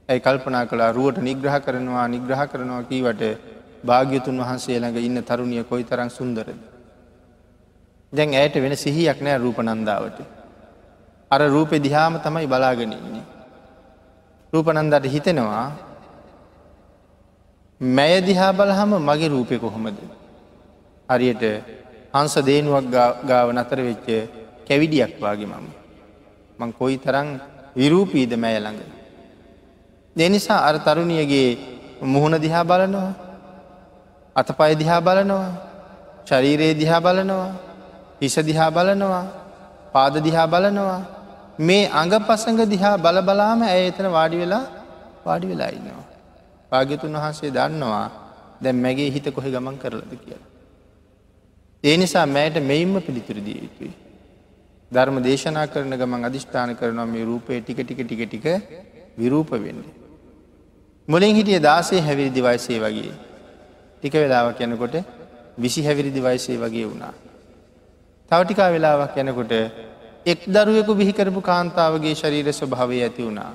ඇයි 0.09 0.21
කල්පනා 0.21 0.65
කලා 0.67 0.93
රුවට 0.93 1.19
නිග්‍රහ 1.23 1.57
කරනවා 1.65 2.07
නිග්‍රහ 2.09 2.43
කරනවා 2.53 2.83
කීවට 2.91 3.23
භාග්‍යතුන් 3.85 4.41
වහන්සේ 4.43 4.79
ළඟ 4.81 4.99
ඉන්න 4.99 5.23
තරුණිය 5.23 5.65
කොයි 5.65 5.85
තරම් 5.85 6.11
සුන්දරද. 6.11 6.59
දැන් 8.13 8.35
ඇයට 8.35 8.57
වෙන 8.65 8.77
සිහියක් 8.77 9.19
නෑ 9.23 9.39
රූපනන්දාවට. 9.39 10.19
අර 11.31 11.41
රූපෙ 11.49 11.77
දිහාම 11.79 12.19
තමයි 12.25 12.47
බලාගෙනන්නේ. 12.47 13.23
රූපනන්දට 14.53 15.07
හිතෙනවා 15.15 15.67
මැය 17.81 18.17
දිහා 18.21 18.53
බලහම 18.53 18.91
මගේ 19.01 19.29
රූපය 19.29 19.59
කොහොමද. 19.59 19.99
හරියට 21.09 21.45
හංස 22.15 22.35
දේනුවක් 22.49 22.85
ගාව 23.31 23.49
නතර 23.53 23.79
වෙච්ච 23.89 24.09
කැවිඩියක් 24.67 25.15
වගේ 25.21 25.47
මම. 25.47 25.82
මං 26.63 26.73
කොයි 26.73 26.97
තරං 26.99 27.29
විරූපීද 27.77 28.33
මැය 28.37 28.57
ළඟ. 28.59 28.81
දෙනිසා 30.17 30.61
අර 30.69 30.77
තරුණියගේ 30.79 31.51
මුහුණ 32.05 32.37
දිහා 32.45 32.65
බලනවා 32.65 33.13
අතපය 34.37 34.73
දිහා 34.75 35.01
බලනවා 35.01 35.51
ශරීරයේ 36.29 36.75
දිහා 36.75 37.01
බලනවා 37.01 37.51
හිස 38.21 38.37
දිහා 38.43 38.71
බලනවා 38.71 39.25
පාද 39.95 40.15
දිහා 40.27 40.47
බලනවා 40.47 41.01
මේ 41.61 41.85
අඟ 41.93 42.15
පසඟ 42.21 42.63
දිහා 42.67 42.95
බලබලාම 42.99 43.63
ඇය 43.65 43.83
එතන 43.89 44.09
වාඩි 44.09 44.37
වෙලා 44.43 44.65
වාඩි 45.27 45.47
වෙලා 45.47 45.71
ඉන්නවා. 45.71 46.07
භාග්‍යතුන් 46.73 47.17
වහන්සේ 47.17 47.51
දන්නවා 47.51 48.07
දැම් 48.63 48.77
මැගේ 48.85 49.11
හිත 49.11 49.27
කොහෙ 49.31 49.49
ගමන් 49.51 49.77
කරලද 49.79 50.13
කියලා. 50.15 50.49
ඒ 51.85 51.97
නිසා 51.97 52.27
මෑයට 52.27 52.57
මෙයින්ම 52.63 52.95
පිළිතුරදිය 53.07 53.59
යුතුයි. 53.65 53.93
ධර්ම 54.93 55.17
දේශනා 55.23 55.67
කරන 55.67 55.95
ගමන් 55.95 56.25
අධිෂ්ඨාන 56.25 56.77
කරනවා 56.77 57.07
මේ 57.07 57.25
රූපය 57.25 57.61
ටික 57.61 57.81
ටික 57.81 58.01
ටික 58.03 58.23
ටික 58.25 58.47
විරූප 59.19 59.51
වෙන්න. 59.57 59.83
මුලින් 61.09 61.35
හිටිය 61.35 61.61
දාසේ 61.61 62.01
හැවිරිදි 62.01 62.41
වයසේ 62.41 62.79
වගේ. 62.79 63.13
ටික 63.99 64.15
වෙලාවක් 64.15 64.61
යනකොට 64.61 64.97
විසි 65.59 65.81
හැවිරිදි 65.83 66.21
වයසේ 66.21 66.59
වගේ 66.59 66.87
වුණා. 66.87 67.15
තවටිකා 68.31 68.71
වෙලාවක් 68.71 69.17
යනකොට 69.19 69.53
එක් 70.27 70.41
දරුවෙකු 70.47 70.93
බිහිකරපු 70.95 71.41
කාන්තාවගේ 71.43 72.15
ශරීර 72.15 72.49
ස්වභාවය 72.53 72.99
ඇති 73.01 73.23
වුණා. 73.23 73.53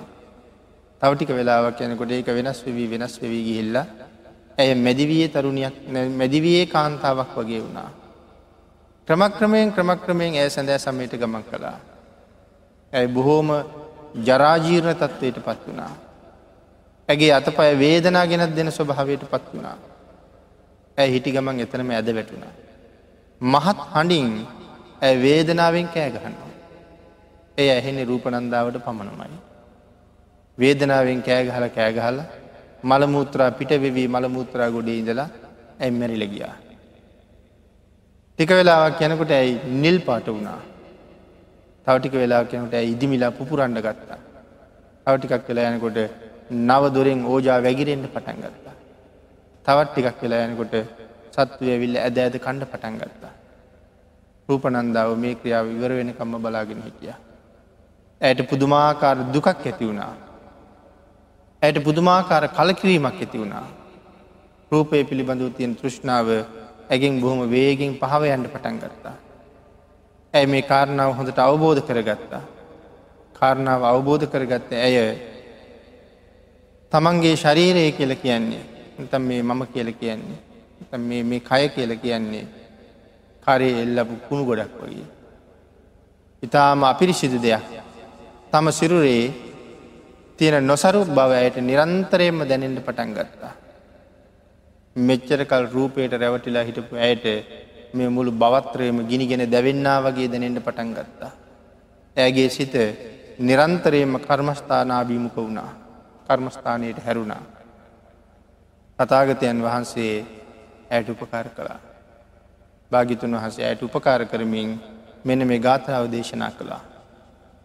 තවටික 1.02 1.30
වෙලාවක් 1.30 1.80
යනකොට 1.82 2.10
ඒක 2.10 2.28
වෙනස් 2.28 2.58
වෙවී 2.62 2.88
වෙනස් 2.88 3.14
වෙවී 3.22 3.44
ගිහිල්ල 3.44 3.76
ඇය 4.58 4.74
මැදිවයේ 4.76 5.28
තරුණයක් 5.28 5.74
මැදිවයේ 6.12 6.66
කාන්තාවක් 6.66 7.32
වගේ 7.36 7.60
වුණා. 7.60 7.90
ක්‍රමක්‍රමයෙන් 9.08 9.72
ක්‍රමක්‍රමයෙන් 9.72 10.34
ඇය 10.34 10.50
සැඳෑ 10.50 10.78
සමයට 10.78 11.14
ගමන් 11.20 11.44
කළා. 11.50 11.78
ඇයි 12.92 13.08
බොහෝම 13.08 13.50
ජරාජීර්ණ 14.26 14.94
තත්ත්වයට 14.94 15.38
පත් 15.46 15.60
වුණා. 15.66 15.92
ඇගේ 17.08 17.32
අතපය 17.32 17.70
වේදනා 17.78 18.26
ගෙනත් 18.26 18.56
දෙන 18.56 18.72
ස්වභාවයට 18.72 19.24
පත් 19.30 19.54
වුණා. 19.54 19.76
ඇය 20.98 21.08
හිටි 21.14 21.32
ගමන් 21.32 21.64
එතනම 21.64 21.90
ඇද 21.90 22.12
වැටුණා. 22.14 22.52
මහත් 23.40 23.78
හඬින් 23.94 24.30
ඇ 25.02 25.14
වේදනාවෙන් 25.24 25.88
කෑ 25.88 26.10
ගහන්නවා. 26.10 26.52
එය 27.58 27.68
ඇහෙන්නේ 27.70 28.04
රූපනන්දාවට 28.04 28.78
පමණමයි. 28.84 29.40
වේදනාවෙන් 30.58 31.22
කෑගහල 31.22 31.68
කෑගහල 31.76 32.22
මළමුූත්‍රා 32.84 33.50
පිට 33.58 33.70
වෙවී 33.84 34.08
මළමුූත්‍රා 34.08 34.70
ගොඩේ 34.70 34.98
ඉඳලා 35.02 35.28
ඇම්මැරිල 35.80 36.26
ගියා. 36.28 36.56
ටික 38.38 38.50
වෙලාවක් 38.50 39.00
යනකොට 39.02 39.30
ඇයි 39.34 39.54
නිල් 39.82 39.96
පාට 40.06 40.26
වුණා. 40.26 40.58
තවටික 41.86 42.12
වෙලා 42.12 42.42
යනට 42.58 42.74
ඇයි 42.78 42.92
ඉදිමිලා 42.92 43.30
පුපුරන්ඩ 43.30 43.78
ගත්තා. 43.86 44.18
තවටිකක් 45.06 45.48
වෙලා 45.48 45.70
යනකොට 45.72 45.98
නව 46.68 46.82
දොරෙන් 46.96 47.24
ඕජා 47.26 47.56
වැගිරෙන්ට 47.64 48.06
පටන් 48.14 48.38
ගත්තා. 48.44 48.74
තවත් 49.66 49.88
ටිකක් 49.90 50.22
වෙලා 50.22 50.44
යනකොට 50.46 50.74
සත්වය 51.34 51.74
විල්ල 51.82 51.96
ඇද 51.96 52.18
ඇද 52.18 52.36
කණ්ඩ 52.44 52.70
පටන් 52.72 53.00
ගත්තා. 53.00 53.32
රූපනන්දාව 54.48 55.10
මේ 55.24 55.34
ක්‍රියාව 55.40 55.72
ඉවර 55.74 55.96
වෙනකම්ම 55.98 56.38
බලාගෙන 56.44 56.84
හිටිය. 56.86 57.16
ඇයට 58.20 58.44
පුදුමාකාර 58.50 59.16
දුකක් 59.34 59.50
ඇති 59.50 59.84
වුණා. 59.84 60.12
ඇයට 61.62 61.82
පුදුමාකාර 61.82 62.48
කලකිරීමක් 62.60 63.18
ඇති 63.18 63.42
වුණා. 63.42 63.66
රූපය 64.72 65.04
පිළිබඳව 65.10 65.50
තියෙන් 65.58 65.74
තෘෂ්ණාව 65.74 66.28
ඇගෙන් 66.90 67.20
බොහොම 67.20 67.40
වේගෙන් 67.46 67.92
පහව 67.94 68.22
යන්ට 68.26 68.48
පටන් 68.48 68.78
ගත්තා. 68.78 69.16
ඇයි 70.34 70.46
මේ 70.46 70.62
කාරණාව 70.62 71.10
හොඳට 71.12 71.38
අවබෝධ 71.38 71.82
කරගත්තා. 71.82 72.42
කාරණාව 73.34 73.82
අවබෝධ 73.84 74.26
කරගත්ත 74.26 74.72
ඇය 74.74 74.96
තමන්ගේ 76.92 77.36
ශරීරය 77.36 77.92
කියල 77.92 78.12
කියන්නේ 78.16 78.64
තම් 79.06 79.22
මේ 79.22 79.42
මම 79.42 79.62
කියල 79.66 79.90
කියන්නේ 79.94 81.22
මේ 81.22 81.40
කය 81.40 81.68
කියල 81.68 81.92
කියන්නේ 81.96 82.46
කරේ 83.46 83.82
එල්ලපු 83.82 84.14
කුණු 84.28 84.44
ගොඩක් 84.44 84.74
වගේ. 84.80 85.06
ඉතාම 86.42 86.82
අපිරිසිදු 86.84 87.38
දෙයක් 87.38 87.64
තම 88.50 88.66
සිරුරේ 88.70 89.32
තියෙන 90.38 90.66
නොසරු 90.66 91.04
බව 91.06 91.30
අයට 91.34 91.56
නිරන්තරයෙන්ම 91.60 92.38
දැනෙන්ට 92.42 92.80
පටන් 92.80 93.10
ගත්තා. 93.12 93.52
මෙච්චරකල් 94.98 95.64
රූපයට 95.72 96.12
රැවටිලා 96.14 96.64
හිටපු 96.64 96.96
ඇයට 96.98 97.26
මේ 97.94 98.08
මුළු 98.08 98.32
බවත්‍රයම 98.34 98.98
ගිනිගෙන 99.06 99.44
දැවෙන්නා 99.46 99.98
වගේ 100.02 100.28
දැනෙන්ට 100.28 100.64
පටන් 100.64 100.90
ගත්තා. 100.94 101.32
ඇගේ 102.16 102.48
සිත 102.48 102.74
නිරන්තරයම 103.40 104.12
කර්මස්ථානාභීමුක 104.18 105.36
වුණා 105.36 105.70
කර්මස්ථානයට 106.26 106.98
හැරුණා. 106.98 107.42
තතාගතයන් 108.98 109.62
වහන්සේ 109.62 110.14
ඇයට 110.90 111.08
උපකාර 111.10 111.48
කළා. 111.50 111.80
භාගිතුන් 112.92 113.34
වහසේ 113.34 113.66
ඇයට 113.66 113.82
උපකාර 113.82 114.26
කරමින් 114.26 114.70
මෙන 115.24 115.46
මේ 115.46 115.58
ගාථාව 115.58 116.04
දේශනා 116.12 116.50
කළා. 116.50 116.82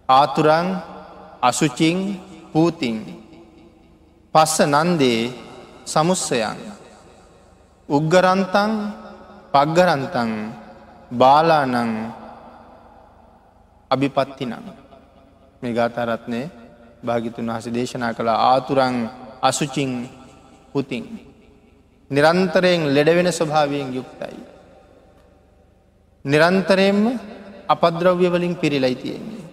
ආතුරං 0.10 0.68
අසුචිං 1.42 1.98
පූතිං 2.54 2.98
පස්ස 4.36 4.58
නන්දේ 4.66 5.22
සමුස්සයන් 5.86 6.73
උග්ගරන්තං 7.90 8.72
පග්ගරන්තං 9.54 10.32
බාලානං 11.12 11.76
අභිපත්තිනං 13.92 14.54
මේ 15.62 15.74
ගාතාරත්නය 15.74 16.42
භාගිතුන් 17.04 17.48
වහස 17.48 17.68
දේශනා 17.70 18.14
කළ 18.14 18.32
ආතුරං 18.32 18.96
අසුචිං 19.42 19.92
පුතින් 20.72 21.06
නිරන්තරයෙන් 22.12 22.82
ලෙඩවෙන 22.88 23.30
ස්වභාවයෙන් 23.30 23.88
යුක්තයි. 23.92 24.38
නිරන්තරයෙන්ම 26.26 27.02
අපද්‍රව්‍ය 27.68 28.28
වලින් 28.30 28.56
පිරිලයි 28.56 28.96
තියෙන්නේ. 28.96 29.44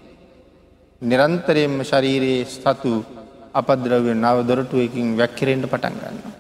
නිරන්තරයෙන්ම 1.02 1.74
ශරීරයේ 1.82 2.44
සතු 2.46 2.92
අපද්‍රව්‍ය 3.52 4.12
නව 4.14 4.36
දොරටුවකින් 4.42 5.16
වැක්කිරෙන්ට 5.16 5.66
පටන් 5.66 5.96
ගන්න. 5.96 6.39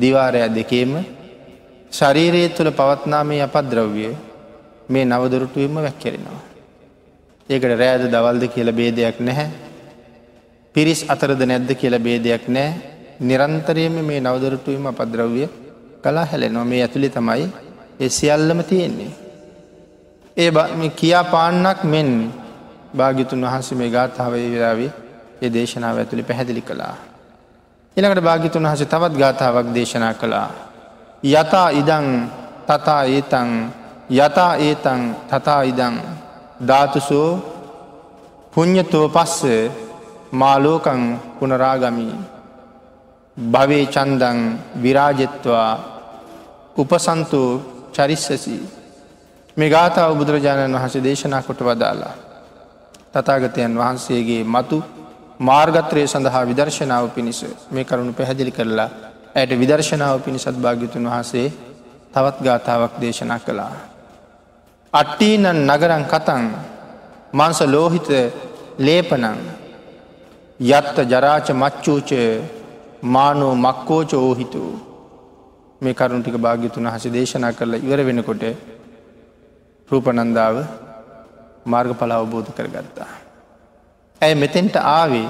දිවාරය 0.00 0.40
දෙකේම 0.50 0.92
ශරීරයේ 1.92 2.50
තුළ 2.50 2.70
පවත්නාමේ 2.72 3.42
අපද්‍රව්‍ය 3.42 4.06
මේ 4.88 5.04
නවදොරටුවම 5.04 5.74
වැක්කෙරෙනවා. 5.78 6.40
ඒකට 7.48 7.72
රෑද 7.80 8.02
දවල්ද 8.06 8.44
කියල 8.54 8.72
බේදයක් 8.72 9.16
නැහැ. 9.20 9.48
පිරිස් 10.74 11.00
අතරද 11.08 11.40
නැද්ද 11.42 11.70
කියල 11.74 11.98
බේදයක් 11.98 12.44
නෑ 12.48 12.70
නිරන්තරයම 13.20 13.96
මේ 14.02 14.20
නවදරටුවම 14.20 14.86
අපද්‍රව්‍ය 14.86 15.48
කලා 16.02 16.24
හැලෙනවා 16.24 16.64
මේ 16.64 16.82
ඇතුළි 16.82 17.10
තමයි 17.10 17.46
එ 18.00 18.08
සියල්ලම 18.08 18.62
තියෙන්නේ. 18.64 19.12
ඒ 20.36 20.50
කියා 20.92 21.24
පාන්නක් 21.24 21.84
මෙන් 21.84 22.10
භාගිතුන් 22.96 23.44
වහන්සේ 23.44 23.78
මේ 23.78 23.90
ගාථාවය 23.90 24.46
විරාවේ 24.46 24.90
ඒ 25.42 25.50
දේශනාව 25.50 25.98
ඇතුළි 25.98 26.22
පැහැදිලි 26.22 26.62
කළා. 26.62 27.09
එළඟට 27.96 28.22
භාගිතුන් 28.22 28.64
වහස 28.64 28.82
තවත් 28.84 29.14
ගාථාවක් 29.14 29.66
දේශනා 29.70 30.14
කළා. 30.14 30.50
යතා 31.22 31.68
ඉදං 31.72 32.06
තතා 32.66 33.02
ඒතං 33.06 33.48
යතා 34.10 34.52
ඒතං 34.58 35.00
තතා 35.26 35.62
ඉදං 35.64 35.94
ධාතුසෝ 36.60 37.30
පුං්ඥතෝ 38.52 39.06
පස්ස 39.08 39.42
මාලෝකං 40.32 41.02
පුනරාගමී 41.38 42.14
භවේ 43.36 43.84
චන්දං 43.86 44.38
විරාජෙත්වා 44.76 45.72
උපසන්තු 46.76 47.42
චරිස්සසි 47.92 48.56
මේ 49.56 49.68
ගාථාව 49.68 50.14
බුදුරජාණන් 50.14 50.74
වහස 50.74 50.94
දේශනා 51.00 51.42
කොට 51.42 51.60
වදාලා. 51.60 52.14
තතාගතයන් 53.12 53.74
වහන්සේගේ 53.74 54.42
මතු 54.46 54.78
මාර්ගත්‍රය 55.40 56.02
සඳහා 56.06 56.44
විදර්ශනාව 56.44 57.04
පිණිස 57.10 57.40
මේ 57.70 57.84
කරුණු 57.84 58.12
පැහැදිලි 58.12 58.52
කරලා 58.52 58.88
ඇයට 59.34 59.52
විදර්ශනාව 59.54 60.16
පිණිසත් 60.20 60.56
භාග්‍යතුන් 60.56 61.06
වහසේ 61.06 61.46
තවත් 62.14 62.36
ගාථාවක් 62.40 62.94
දේශනා 63.00 63.38
කළා. 63.38 63.72
අට්ටීනන් 64.92 65.46
නගරං 65.66 66.04
කතන් 66.04 66.44
මංස 67.32 67.60
ලෝහිත 67.66 68.08
ලේපනං 68.78 69.40
යත්ත 70.70 70.96
ජරාච 71.06 71.48
මච්චූච 71.52 72.10
මානෝ 73.04 73.54
මක්කෝච 73.56 74.12
ඕහිතු 74.14 74.62
මේ 75.80 75.94
කරුණටික 75.94 76.36
භාග්‍යතුන් 76.38 76.86
හස 76.86 77.04
දේශනා 77.08 77.52
කරලා 77.52 77.80
ඉවර 77.80 78.00
වෙනකොට 78.02 78.44
රූපනන්දාව 79.90 80.56
මාර්ග 81.66 81.90
පල 81.94 82.12
අවබෝධ 82.12 82.50
කරගත්තා. 82.52 83.10
ඇය 84.22 84.34
මෙතෙන්ට 84.34 84.74
ආවේ 84.76 85.28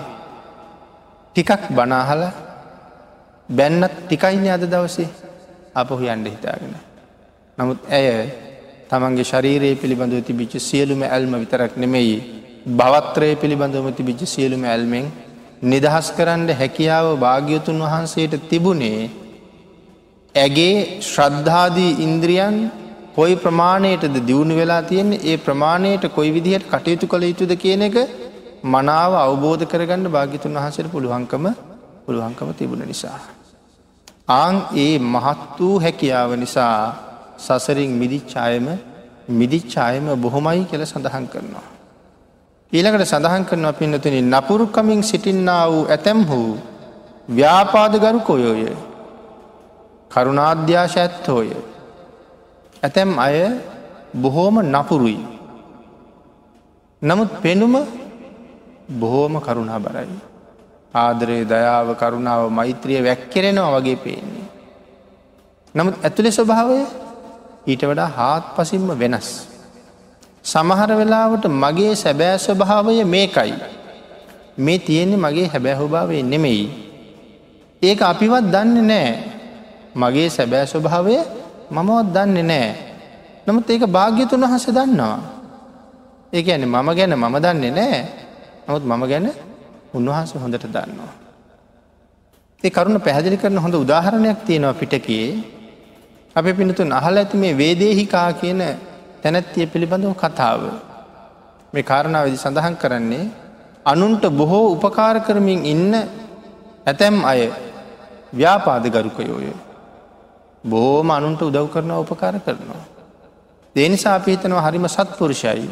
ටිකක් 1.37 1.65
බනාහල 1.71 2.23
බැන්නත් 3.49 3.95
ටිකයින 3.99 4.47
අද 4.49 4.65
දවසේ 4.67 5.09
අපහු 5.75 6.03
යන්ඩ 6.05 6.27
හිතාගෙන. 6.27 6.75
නමුත් 7.59 7.81
ඇය 7.91 8.09
තමන්ගේ 8.91 9.27
ශරීරයේ 9.27 9.77
පිළිබඳව 9.77 10.21
තිබිච්ච 10.23 10.55
සියලුම 10.61 11.03
ඇල්ම 11.07 11.33
විතරක් 11.37 11.75
නෙමෙයි 11.77 12.17
භවත්‍රය 12.79 13.31
පිළිබඳවම 13.37 13.89
තිබිච්ච 13.93 14.23
සියලුම 14.27 14.65
ඇල්මෙන් 14.65 15.07
නිදහස් 15.65 16.09
කරන්න 16.13 16.49
හැකියාව 16.55 17.07
භාග්‍යතුන් 17.19 17.79
වහන්සේට 17.85 18.35
තිබුණේ 18.49 19.11
ඇගේ 20.35 20.75
ශ්‍රද්ධාදී 21.03 21.93
ඉන්ද්‍රියන් 22.01 22.57
කොයි 23.15 23.37
ප්‍රමාණයටද 23.37 24.17
දියුණු 24.23 24.55
වෙලා 24.55 24.83
තියෙන්නේ 24.85 25.23
ඒ 25.25 25.37
ප්‍රමාණයට 25.39 26.05
කොයි 26.11 26.33
විදිහට 26.33 26.67
කටයුතු 26.69 27.07
කළ 27.07 27.25
යුතුද 27.25 27.55
කියන 27.57 27.83
එක 27.83 27.97
මනාව 28.65 29.13
අවබෝධ 29.17 29.65
කරගන්න 29.65 30.07
භාගිතුන් 30.07 30.55
වහසට 30.55 30.87
පුළුවන්කම 30.87 31.45
පුළුවන්කම 32.07 32.49
තිබුණ 32.53 32.85
නිසා. 32.85 33.19
ආං 34.29 34.57
ඒ 34.77 34.99
මහත් 34.99 35.59
වූ 35.59 35.79
හැකියාව 35.79 36.37
නිසා 36.37 36.77
සසරින් 37.39 37.91
මිදිච්චායම 37.93 38.67
මිදිච්චායම 39.31 40.07
බොහොමයි 40.17 40.65
කියල 40.65 40.85
සඳහන් 40.85 41.27
කරනවා. 41.27 41.67
ඊළකට 42.73 43.05
සඳහන් 43.05 43.45
කරනවා 43.45 43.73
පින්නතුන 43.73 44.17
නපුරුකමින් 44.27 45.03
සිටින්නා 45.03 45.65
වූ 45.67 45.85
ඇතැම් 45.87 46.21
වූ 46.27 46.59
ව්‍යාපාද 47.29 47.95
ගරුකොයෝය 47.97 48.77
කරුණාධ්‍යාශ 50.11 50.97
ඇත්තෝය. 50.97 51.51
ඇතැම් 52.83 53.11
අය 53.19 53.37
බොහෝම 54.15 54.57
නපුරුයි. 54.67 55.21
නමුත් 57.03 57.31
පෙනුම 57.43 57.75
බොහෝම 58.91 59.41
කරුණා 59.41 59.79
බරයි. 59.79 60.19
ආදරයේ 60.95 61.45
දයාව 61.45 61.95
කරුණාව 61.95 62.51
මෛත්‍රිය 62.51 62.99
වැැක්කෙරෙනවා 62.99 63.79
වගේ 63.79 63.97
පේන්නේ. 63.97 64.47
නමුත් 65.75 65.95
ඇතුළෙ 66.05 66.31
ස්වභාවය 66.31 66.79
ඊට 67.67 67.83
වඩා 67.83 68.11
හාත් 68.11 68.45
පසින්ම 68.57 68.91
වෙනස්. 68.99 69.47
සමහර 70.45 70.91
වෙලාවට 70.93 71.45
මගේ 71.47 71.95
සැබෑ 71.95 72.39
ස්වභාවය 72.39 73.05
මේකයි. 73.05 73.55
මේ 74.59 74.79
තියෙන්නේ 74.79 75.17
මගේ 75.17 75.47
හැබැහුභාවේ 75.47 76.23
නෙමෙයි. 76.23 76.65
ඒක 77.83 78.03
අපිවත් 78.03 78.45
දන්න 78.45 78.87
නෑ 78.87 79.11
මගේ 79.95 80.29
සැබෑ 80.29 80.67
ස්වභාවය 80.67 81.17
මමවත් 81.71 82.07
දන්නේ 82.15 82.43
නෑ. 82.43 82.71
නමුත් 83.47 83.71
ඒක 83.71 83.87
භාග්‍යතුන් 83.87 84.43
වහස 84.43 84.67
දන්නවා. 84.69 85.19
ඒක 86.33 86.49
ඇන 86.49 86.67
මම 86.67 86.89
ගැන 86.91 87.15
මම 87.15 87.37
දන්නේ 87.39 87.71
නෑ 87.71 88.01
නමුත් 88.67 88.85
මම 88.85 89.03
ගැන 89.07 89.27
උන්වහන්ස 89.95 90.31
හොඳට 90.35 90.67
දන්නවා. 90.67 91.13
ඒ 92.65 92.71
කරුණ 92.71 93.01
පැහැදිලි 93.01 93.37
කරන 93.37 93.59
හොඳ 93.59 93.75
උදාහරණයක් 93.75 94.39
තියෙනවා 94.47 94.79
පිටකයේ 94.81 95.31
අපි 96.37 96.51
පිනතුන් 96.53 96.93
අහල 96.93 97.17
ඇති 97.17 97.37
මේ 97.37 97.55
වේදේහිකා 97.55 98.29
කියන 98.41 98.61
තැනැත්තිය 99.23 99.67
පිළිබඳව 99.67 100.15
කතාව. 100.15 100.61
මේ 101.73 101.83
කාරණාවදි 101.83 102.37
සඳහන් 102.37 102.77
කරන්නේ 102.77 103.25
අනුන්ට 103.85 104.25
බොහෝ 104.31 104.67
උපකාර 104.75 105.17
කරමින් 105.21 105.61
ඉන්න 105.65 105.93
ඇතැම් 106.87 107.17
අය 107.25 107.41
ව්‍යාපාද 108.33 108.85
ගරුකයෝය. 108.87 109.51
බෝම 110.65 111.11
අනුන්ට 111.11 111.43
උදව් 111.43 111.67
කරන 111.73 111.91
උපකාර 112.05 112.35
කරනවා. 112.39 112.85
දේනිසා 113.77 114.15
අපිහිතනවා 114.15 114.67
හරිම 114.67 114.87
සත්පුරුෂයි. 114.87 115.71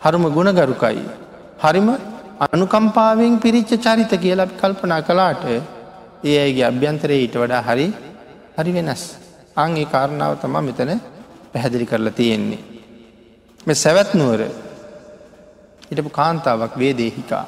හරුම 0.00 0.24
ගුණගරුකයි. 0.30 1.25
හරිම 1.58 1.88
අනුකම්පාවෙන් 2.46 3.40
පිරිච්ච 3.40 3.72
චරිත 3.78 4.12
කියල 4.20 4.40
කල්පනා 4.60 5.00
කලාට 5.00 5.44
ඒ 6.24 6.36
අයගේ 6.44 6.66
අභ්‍යන්තරයේ 6.70 7.22
ඊට 7.24 7.36
වඩා 7.36 7.62
හරි 7.62 7.86
හරි 8.58 8.72
වෙනස්. 8.72 9.02
අංගේ 9.56 9.86
කාරණාව 9.86 10.32
තමා 10.42 10.62
මෙතන 10.62 10.90
පැහැදිලි 11.52 11.86
කරලා 11.86 12.12
තියෙන්නේ. 12.12 12.62
මෙ 13.66 13.74
සැවැත් 13.74 14.10
නුවර 14.14 14.40
හිටපු 15.90 16.10
කාන්තාවක් 16.10 16.74
වේදේහිකා. 16.78 17.46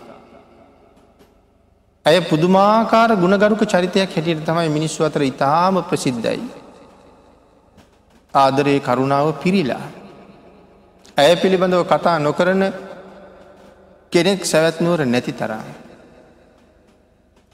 ඇය 2.07 2.19
පුදුමාකාර 2.31 3.11
ගුණගරුක 3.17 3.63
චරිතයක් 3.65 4.11
හැටියට 4.17 4.45
තමයි 4.45 4.69
මිනිස්සු 4.69 5.05
අතර 5.05 5.23
ඉතාම 5.23 5.75
ප්‍රසිද්ධයි. 5.83 6.43
ආදරයේ 8.35 8.81
කරුණාව 8.81 9.29
පිරිලා. 9.43 9.85
ඇය 11.17 11.33
පිළිබඳව 11.37 11.83
කතා 11.85 12.19
නොකරන 12.19 12.63
කෙනෙක් 14.13 14.45
සැවැත්නුවර 14.45 15.05
නැති 15.07 15.33
තරම්. 15.33 15.67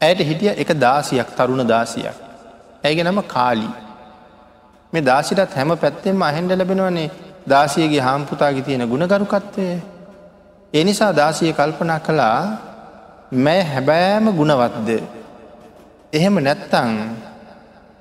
ඇයට 0.01 0.21
හිටිය 0.21 0.53
එක 0.55 0.71
දාසියක් 0.79 1.29
තරුණ 1.37 1.67
දාසියක්. 1.67 2.17
ඇගේ 2.85 3.05
නම 3.05 3.21
කාලී. 3.27 3.73
මේ 4.93 5.03
දාසිටත් 5.03 5.53
හැම 5.53 5.71
පැත්තෙම 5.77 6.23
අහෙන්ඩ 6.23 6.53
ලැබෙනවනේ 6.53 7.11
දාසියගේ 7.47 8.01
හාම්පුතාගි 8.01 8.63
තියෙන 8.63 8.87
ගුණගරුකත්වය. 8.87 9.67
එනිසා 10.73 11.13
දාසිය 11.13 11.53
කල්පනා 11.53 12.01
කළා 12.01 12.39
මැ 13.39 13.61
හැබෑම 13.65 14.27
ගුණවත්ද. 14.33 14.91
එහෙම 16.13 16.35
නැත්තං 16.41 16.93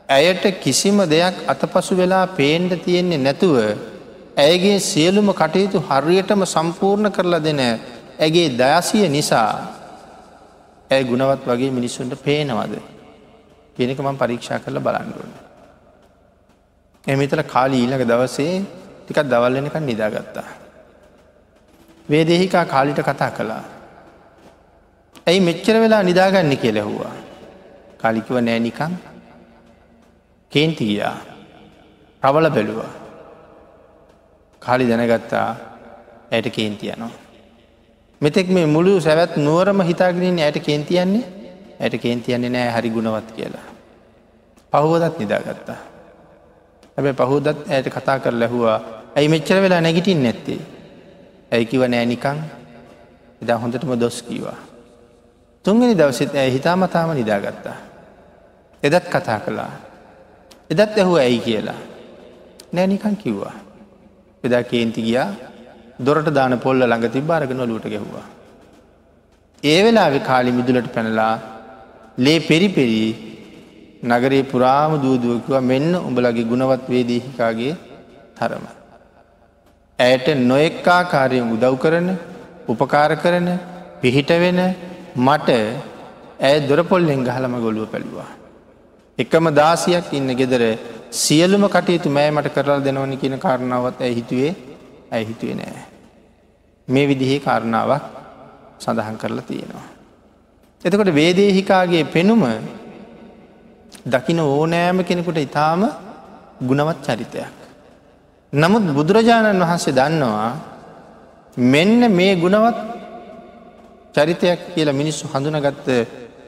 ඇයට 0.09 0.45
කිසිම 0.59 0.97
දෙයක් 1.07 1.35
අතපසු 1.47 1.93
වෙලා 1.95 2.25
පේන්ඩ 2.29 2.71
තියෙන්නේ 2.79 3.17
නැතුව 3.19 3.57
ඇයගේ 4.37 4.77
සියලුම 4.81 5.27
කටයුතු 5.31 5.79
හරියටම 5.81 6.41
සම්පූර්ණ 6.45 7.11
කරලා 7.11 7.39
දෙන 7.39 7.61
ඇගේ 8.19 8.49
දයසිය 8.51 9.09
නිසා 9.09 9.49
ඇය 10.91 11.03
ගුණවත් 11.03 11.45
වගේ 11.45 11.71
මිනිස්සුන්ට 11.71 12.15
පේනවද. 12.17 12.73
කෙනෙක 13.75 13.99
මම 13.99 14.17
පරීක්ෂා 14.17 14.59
කරල 14.59 14.79
බලන්ඩුවන. 14.79 15.33
එමිතල 17.03 17.41
කාලී 17.43 17.83
ඊලක 17.83 18.03
දවසේ 18.03 18.53
ටිකක් 19.01 19.23
දවල්ලනක 19.23 19.75
නිදාගත්තා. 19.81 20.49
වේදෙහිකා 22.09 22.65
කාලිට 22.65 22.99
කතා 22.99 23.31
කළා. 23.31 23.63
ඇයි 25.27 25.39
මෙච්චර 25.39 25.75
වෙලා 25.75 26.03
නිදාගන්න 26.03 26.57
කෙලෙහුවා. 26.57 27.13
කාලිකිව 27.97 28.37
නෑ 28.37 28.59
නිකං 28.59 28.93
කේන්ති 30.51 30.85
ගියා 30.85 31.17
ප්‍රවල 32.23 32.49
බැලුවා. 32.49 32.91
කාලි 34.61 34.87
දැනගත්තා 34.87 35.49
ඇයට 36.31 36.47
කේන්තියනවා. 36.49 37.11
මෙතෙක් 38.23 38.47
මේ 38.47 38.65
මුළු 38.65 39.01
සැවැත් 39.01 39.35
නුවරම 39.37 39.79
හිතාගෙනින් 39.83 40.39
ඇයට 40.39 40.63
කේන්තියන්නේ 40.63 41.23
ඇයට 41.79 41.95
කේන්තියන්නේ 42.01 42.49
නෑ 42.49 42.69
හරි 42.71 42.89
ගුණවත් 42.89 43.31
කියලා. 43.35 43.65
පහුවදත් 44.73 45.19
නිදාගත්තා. 45.19 45.79
හැබැ 46.95 47.13
පහුදත් 47.13 47.47
ඇයට 47.69 47.89
කතා 47.89 48.19
කර 48.19 48.33
ලැහවා 48.33 48.77
ඇයි 49.15 49.29
මෙච්චර 49.29 49.61
වෙලා 49.61 49.81
නැගිටින් 49.81 50.23
නැත්තේ. 50.23 50.59
ඇයිකිව 51.51 51.83
නෑ 51.85 52.05
නිකං 52.05 52.39
එදා 53.41 53.57
හොඳටම 53.57 53.91
දොස් 53.99 54.23
කීවා. 54.23 54.59
තුන්ගනි 55.65 55.97
දවසෙත් 55.97 56.35
ඇය 56.35 56.51
හිතාමතාම 56.51 57.11
නිදාගත්තා. 57.13 57.77
එදත් 58.83 59.05
කතා 59.09 59.39
කළා. 59.39 59.71
එදත් 60.69 60.97
ඇහු 60.97 61.15
ඇයි 61.15 61.39
කියලා. 61.39 61.79
නෑ 62.71 62.87
නිකං 62.87 63.17
කිව්වා. 63.17 63.55
එදා 64.43 64.63
කේන්ති 64.63 65.01
ගියා 65.01 65.31
දොරට 65.99 66.29
දාන 66.29 66.59
පොල්ල 66.59 66.79
ළඟ 66.81 67.11
තිබ 67.11 67.29
අරගෙන 67.29 67.63
ලුට 67.63 67.85
ගැහ්වා. 67.85 68.25
ඒ 69.63 69.79
වෙලාවෙ 69.83 70.19
කාලි 70.19 70.51
මිදුලට 70.51 70.87
පැනලා 70.93 71.33
ලේ 72.17 72.39
පෙරිපෙරී 72.41 73.09
නගරේ 74.03 74.43
පුරාම 74.43 75.01
දූදුවකුව 75.01 75.55
මෙන්න 75.61 75.95
උඹලගේ 75.99 76.49
ගුණවත් 76.51 76.89
වේදීහිකාගේ 76.89 77.73
තරම. 78.37 78.65
ඇයට 79.99 80.27
නොෙක්කාකාරයෙන් 80.43 81.51
උදව් 81.55 81.75
කරන 81.77 82.07
උපකාර 82.67 83.11
කරන 83.15 83.47
පිහිට 84.01 84.31
වෙන 84.43 84.59
මට 85.17 85.49
ඇය 86.39 86.57
දොරපොල්ලෙන් 86.69 87.21
ගහලම 87.23 87.55
ගොලුව 87.61 87.85
පැළුවා. 87.87 88.29
එකම 89.17 89.45
දාසියක් 89.53 90.05
ඉන්න 90.11 90.29
ගෙදර 90.35 90.63
සියලුම 91.13 91.63
කටයුතු 91.69 92.09
මෑ 92.09 92.31
මට 92.31 92.53
කරල් 92.55 92.81
දෙනවනි 92.81 93.17
කියන 93.17 93.35
කාරණාවත් 93.37 94.01
ඇ 94.01 94.13
හිතුවේ 94.13 94.53
ඇයි 95.13 95.27
හිතුවේ 95.29 95.55
නෑ. 95.55 95.83
මේ 96.87 97.07
විදිහේ 97.07 97.39
කාරණාවක් 97.39 98.03
සඳහන් 98.79 99.17
කරලා 99.17 99.45
තියෙනවා. 99.47 99.87
එතකොට 100.83 101.11
වේදේහිකාගේ 101.11 102.03
පෙනුම 102.05 102.43
දකින 104.05 104.39
ඕනෑම 104.41 105.03
කෙනෙකුට 105.03 105.37
ඉතාම 105.39 105.81
ගුණවත් 106.61 106.99
චරිතයක්. 107.01 107.57
නමුත් 108.53 108.85
බුදුරජාණන් 108.93 109.61
වහන්සේ 109.61 109.93
දන්නවා 109.93 110.51
මෙන්න 111.57 112.11
මේ 112.11 112.33
ගුණවත් 112.35 112.77
චරිතයක් 114.15 114.59
කියලා 114.73 114.93
මිනිස්සු 114.93 115.27
හඳුනගත්ත 115.27 115.87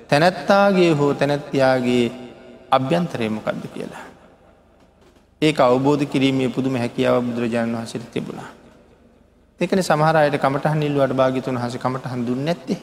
තැනැත්තාගේ 0.09 0.91
හෝ 0.91 1.13
තැනැත්තියාගේ 1.13 2.05
අභ්‍යන්තරයමකක්ද 2.71 3.63
කියලා. 3.73 4.05
ඒක 5.41 5.59
අවබෝධ 5.59 6.03
කිරීමේ 6.05 6.49
පුදුම 6.49 6.75
හැකියාව 6.75 7.21
බුදුරජාණන් 7.21 7.75
වහසට 7.75 8.07
තිබුණා. 8.09 8.49
එකන 9.59 9.79
සමහරයට 9.81 10.37
කමටහන් 10.37 10.81
ඉල්ලුවට 10.81 11.13
භාගිතුන් 11.13 11.57
හස 11.57 11.75
කමටහන් 11.77 12.21
දුන්න 12.23 12.45
නැත්තේ. 12.45 12.79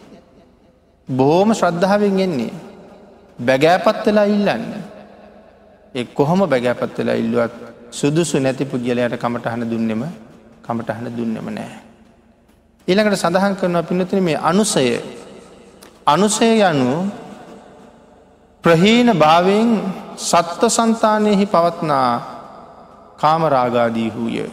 බොහෝම 1.08 1.50
ශ්‍රද්ධාවෙන් 1.52 2.20
එන්නේ. 2.20 2.52
බැගෑපත් 3.38 4.06
වෙලා 4.06 4.26
ඉල්ලන්න. 4.26 4.66
එ 5.94 6.04
කොහොම 6.10 6.44
බැගෑපත් 6.46 6.98
වෙලා 6.98 7.16
ඉල්ලුවත් 7.16 7.56
සුදුසු 7.90 8.36
නැති 8.38 8.64
පුද්ගලයට 8.64 9.16
කමටහන 9.16 9.64
දුන්නෙම 9.66 10.04
කමටහන 10.62 11.08
දුන්නෙම 11.10 11.48
නෑ. 11.50 11.72
ඊළඟට 12.88 13.16
සඳහන් 13.16 13.56
කරනවා 13.56 13.82
පිනතින 13.84 14.22
මේ 14.22 14.38
අනුසය 14.42 14.86
අනුසය 16.06 16.48
යනු 16.62 16.92
ප්‍රහීන 18.64 19.08
භාවයෙන් 19.14 19.70
සත්ව 20.20 20.70
සන්තානයෙහි 20.70 21.46
පවත්නා 21.46 22.08
කාමරාගාදී 23.22 24.10
වූය 24.10 24.44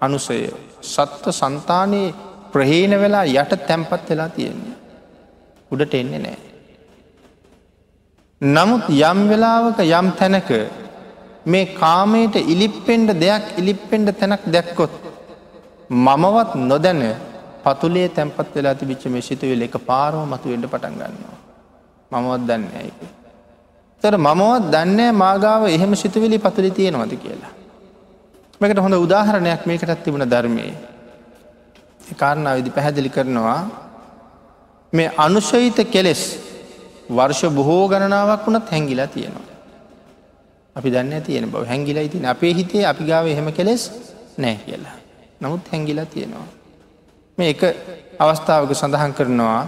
අනුසය 0.00 0.38
සත්ව 0.84 1.32
සන්තානයේ 1.32 2.14
ප්‍රහීන 2.52 2.94
වෙලා 3.02 3.24
යට 3.34 3.52
තැම්පත් 3.68 4.10
වෙලා 4.10 4.28
තියෙන්නේ. 4.28 4.76
උඩට 5.70 5.94
එන්නේ 5.94 6.20
නෑ. 6.20 6.38
නමුත් 8.40 8.84
යම් 8.90 9.20
වෙලාවක 9.30 9.78
යම් 9.90 10.08
තැනක 10.20 10.50
මේ 11.46 11.66
කාමයට 11.74 12.36
ඉලිප්පෙන්ඩ 12.44 13.10
දෙයක් 13.16 13.46
ඉලිප්පෙන්ඩ 13.60 14.08
තැනක් 14.20 14.44
දැක්කොත් 14.46 14.94
මමවත් 16.04 16.54
නොදැන 16.62 17.02
පතුලේ 17.64 18.08
තැන්පත් 18.10 18.54
වෙලා 18.54 18.74
තිබිච්ච 18.74 19.04
මේ 19.06 19.22
සිතුවල 19.22 19.62
එක 19.62 19.76
පාරෝ 19.90 20.24
මතුවෙන්ට 20.26 20.70
පටන් 20.72 20.96
ගන්නවා. 21.00 21.36
මමවත් 22.12 22.46
දන්න 22.48 22.64
ඇක. 22.76 23.00
තර 24.02 24.16
මමවත් 24.18 24.64
දන්නේ 24.72 25.10
මාගාව 25.14 25.62
එහෙම 25.68 25.92
සිතුවිලි 25.96 26.38
පතුලි 26.38 26.70
තියෙනවද 26.70 27.14
කියලා. 27.16 27.54
මේකට 28.64 28.80
හොඳ 28.80 28.96
උදාහරණයක් 28.96 29.66
මේකටත් 29.66 30.04
තිබුණ 30.04 30.24
ධර්මය. 30.26 30.66
කාරණාව 32.14 32.56
විදි 32.58 32.70
පැහැදිලි 32.70 33.10
කරනවා 33.10 33.60
මේ 34.92 35.08
අනුශහිත 35.18 35.78
කෙලෙස් 35.86 36.22
වර්ෂ 37.10 37.42
බොහෝ 37.50 37.88
ගණනාවක් 37.88 38.46
වුණත් 38.46 38.70
හැංගිලා 38.70 39.08
තියෙනවා. 39.08 39.46
අපි 40.76 40.88
දන්න 40.90 41.22
තියෙන 41.22 41.46
බව 41.46 41.64
හැංගිලා 41.66 42.02
ඉතින් 42.02 42.26
අපේ 42.26 42.52
හිතේ 42.54 42.84
අපි 42.86 43.04
ගාව 43.04 43.26
එහෙම 43.26 43.52
කෙලෙස් 43.52 43.82
නෑ 44.38 44.56
කියලා. 44.56 44.96
නමුත් 45.40 45.72
හැංගිලා 45.72 46.06
තියෙනවා. 46.06 46.46
මේ 47.38 47.48
එක 47.50 47.62
අවස්ථාවක 48.18 48.72
සඳහන් 48.72 49.12
කරනවා 49.12 49.62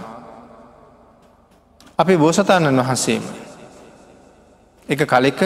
අපි 1.99 2.17
බෝසතාණන් 2.17 2.79
වහන්සේම 2.79 3.23
එක 4.89 5.01
කලෙක 5.05 5.39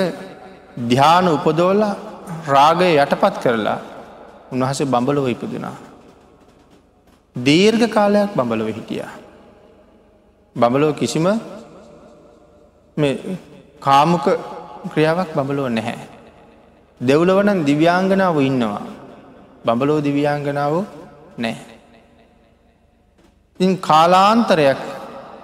ධ්‍යාන 0.84 1.28
උපදෝල 1.28 1.82
රාගය 2.48 2.90
යටපත් 2.96 3.36
කරලා 3.44 3.80
උන්වහසේ 4.52 4.86
බඹලොව 4.86 5.28
ඉපදුනා. 5.30 5.76
දීර්ඝ 7.36 7.88
කාලයක් 7.90 8.32
බඹලොව 8.36 8.68
හිටිය. 8.70 9.06
බඹලෝ 10.56 10.94
කිසිම 10.94 11.28
කාමුක 13.80 14.26
ක්‍රියාවක් 14.92 15.30
බඹලෝ 15.36 15.70
නැහැ. 15.70 16.00
දෙව්ලවනන් 17.02 17.66
දිව්‍යාංගනාව 17.66 18.38
ඉන්නවා. 18.42 18.82
බඹලෝ 19.66 20.00
දිව්‍යාංගනාව 20.02 20.74
නෑ. 21.38 21.56
ඉන් 23.60 23.72
කාලාන්තරයක් 23.80 24.82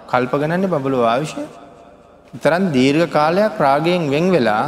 කල්පගනන්නේ 0.07 0.71
බඹලෝ 0.73 1.05
ආවිශය 1.05 1.43
තරන් 2.43 2.63
දීර්ඝ 2.75 3.07
කාලයක් 3.09 3.55
රාගයෙන් 3.59 4.09
වෙන් 4.11 4.25
වෙලා 4.31 4.65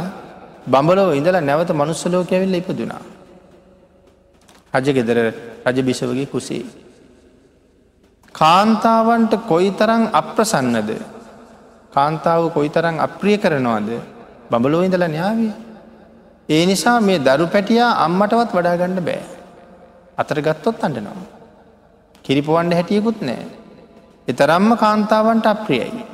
බඹලෝ 0.66 1.12
ඉඳලා 1.12 1.40
නැවත 1.40 1.72
මනුස්සලෝක 1.72 2.32
ඇවිල්ල 2.32 2.54
ඉපදුනා. 2.54 3.02
රජ 4.74 4.88
ගෙදර 4.92 5.18
රජ 5.66 5.78
බිෂවගේ 5.82 6.26
කුසේ. 6.26 6.64
කාන්තාවන්ට 8.34 9.32
කොයි 9.48 9.70
තරං 9.72 10.02
අප්‍රසන්නද 10.12 10.90
කාන්තාව 11.92 12.52
කොයි 12.54 12.68
තරං 12.68 13.00
අප්‍රිය 13.00 13.38
කරනවාද 13.38 13.90
බඹලෝ 14.50 14.82
ඉඳල 14.82 15.04
න්‍යාවේ. 15.08 15.52
ඒ 16.48 16.62
නිසා 16.66 17.00
මේ 17.00 17.18
දරු 17.18 17.46
පැටියා 17.46 17.90
අම්මටවත් 18.06 18.54
වඩාගන්න 18.56 19.00
බෑ. 19.00 19.22
අතර 20.18 20.38
ගත්තොත් 20.40 20.84
අඩනවා. 20.84 21.26
කිරිපුවන්ඩ 22.24 22.74
හැටියකුත් 22.74 23.20
නෑ. 23.22 23.44
එතරම්ම 24.28 24.70
කාන්තාවන්ට 24.76 25.46
අප්‍රියයි. 25.46 26.04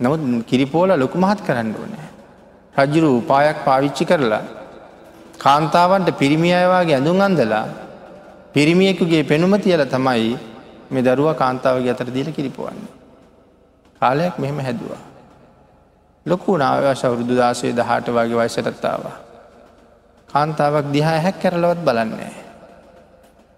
නමුත් 0.00 0.22
කිරිපෝල 0.46 0.90
ලොකු 0.98 1.18
මහත් 1.18 1.40
කරන්න 1.46 1.74
ඕනෑ. 1.74 2.11
රජ්ජුරු 2.74 3.08
උපායක් 3.18 3.64
පාවිච්චි 3.64 4.04
කරලා 4.04 4.42
කාන්තාවන්ට 5.38 6.10
පිරිමි 6.18 6.50
අයවාගේ 6.52 6.94
ඇඳුම් 6.94 7.20
අන්දලා 7.20 7.66
පිරිමියෙකුගේ 8.54 9.22
පෙනුම 9.24 9.54
තියල 9.58 9.84
තමයි 9.86 10.32
මේ 10.90 11.02
දරුව 11.02 11.28
කාන්තාවගේ 11.34 11.90
අතර 11.90 12.08
දීල 12.08 12.28
කිරිපුවන්න. 12.30 12.80
කාලයක් 14.02 14.38
මෙහෙම 14.38 14.58
හැදවා. 14.58 15.00
ලොකු 16.26 16.56
නාවශ 16.56 17.04
වරුදු 17.04 17.34
දාසේ 17.34 17.72
දහට 17.72 18.08
වගේ 18.08 18.36
වයිසටත්තාවා. 18.36 19.16
කාන්තාවක් 20.28 20.92
දිහා 20.92 21.20
හැක් 21.20 21.36
කරලවත් 21.38 21.80
බලන්නේ. 21.80 22.32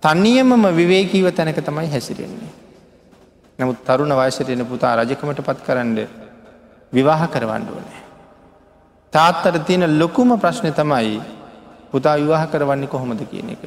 තන්නියමම 0.02 0.64
විවේකීව 0.72 1.26
තැනක 1.32 1.58
තමයි 1.60 1.88
හැසිරෙන්නේ. 1.88 2.52
නමුත් 3.58 3.84
තරුණ 3.84 4.12
වයසටෙන 4.12 4.66
පුතා 4.66 4.96
රජකමට 4.96 5.40
පත් 5.40 5.58
කරන්න 5.60 5.98
විවාහ 6.92 7.22
කරවන්න 7.28 7.68
ඕනෑ. 7.68 8.03
තාත්තට 9.14 9.62
තියෙන 9.62 9.98
ලොකුම 9.98 10.34
ප්‍රශ්නය 10.36 10.70
තමයි 10.72 11.22
පුතා 11.90 12.16
විවාහ 12.16 12.46
කරවන්නේ 12.46 12.88
කොහොමද 12.88 13.22
කියන 13.22 13.50
එක. 13.50 13.64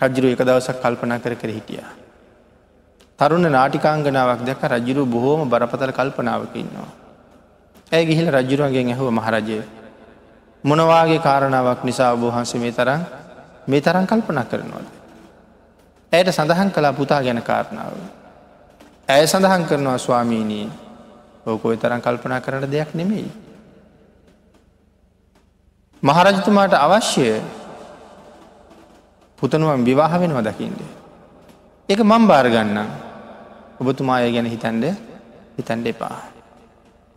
රජ්ජුරු 0.00 0.34
එක 0.34 0.40
දවසක් 0.40 0.76
කල්පනා 0.76 1.18
කර 1.18 1.34
කර 1.34 1.50
හිටිය. 1.50 1.84
තරුණ 3.18 3.46
නාටිකාංගනාවක් 3.48 4.42
දැක 4.42 4.62
රජ්ජුරු 4.64 5.06
බොහෝම 5.06 5.46
බරපතල 5.46 5.92
කල්පනාවක 5.92 6.54
ඉන්නවා. 6.54 6.90
ඇය 7.92 8.02
ගිහිල 8.04 8.26
රජ්ජුරුවන්ගෙන් 8.28 8.90
ඇහුව 8.90 9.08
මහරජය 9.10 9.62
මොනවාගේ 10.64 11.20
කාරණාවක් 11.20 11.84
නිසා 11.84 12.16
බෝහන්ස 12.16 12.54
මේ 12.56 12.72
තරම් 12.72 13.02
මේ 13.66 13.80
තරන් 13.80 14.06
කල්පනා 14.06 14.44
කරනවද. 14.44 14.86
ඇයට 16.12 16.30
සඳහන් 16.30 16.70
කලා 16.70 16.92
පුතා 16.92 17.22
ගැන 17.22 17.38
කාරණාව. 17.40 17.94
ඇය 19.08 19.22
සඳහන් 19.24 19.64
කරනවා 19.64 19.98
ස්වාමීනී 19.98 20.66
ඕකොයි 21.46 21.76
තරන් 21.76 22.00
කල්පනා 22.00 22.40
කරන 22.40 22.66
දෙයක් 22.66 22.94
නෙමෙයි. 22.94 23.51
මහරජතුමාට 26.02 26.74
අවශ්‍ය 26.76 27.26
පුතනුවම් 29.38 29.82
විවාහ 29.88 30.12
වෙනවා 30.22 30.42
දකිින්ට. 30.42 30.80
එක 31.88 32.00
මං 32.02 32.22
බාරගන්න 32.26 32.78
ඔබතුමාය 33.80 34.30
ගැන 34.34 34.46
හිතන්ඩ 34.46 34.84
හිතන්ඩ 35.58 35.86
එපා. 35.92 36.18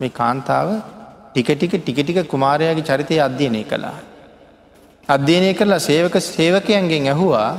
මේ 0.00 0.10
කාන්තාව 0.10 0.68
ටික 1.30 1.48
ටික 1.52 1.74
ටික 1.76 1.98
ටික 1.98 2.18
කුමාරයාගේ 2.26 2.86
චරිතය 2.90 3.18
අධ්‍යයනය 3.18 3.62
කළා. 3.64 3.98
අධ්‍යයනය 5.08 5.50
කරලා 5.54 5.80
සේවක 5.80 6.14
සේවකයන්ගෙන් 6.28 7.10
ඇහුවා 7.12 7.50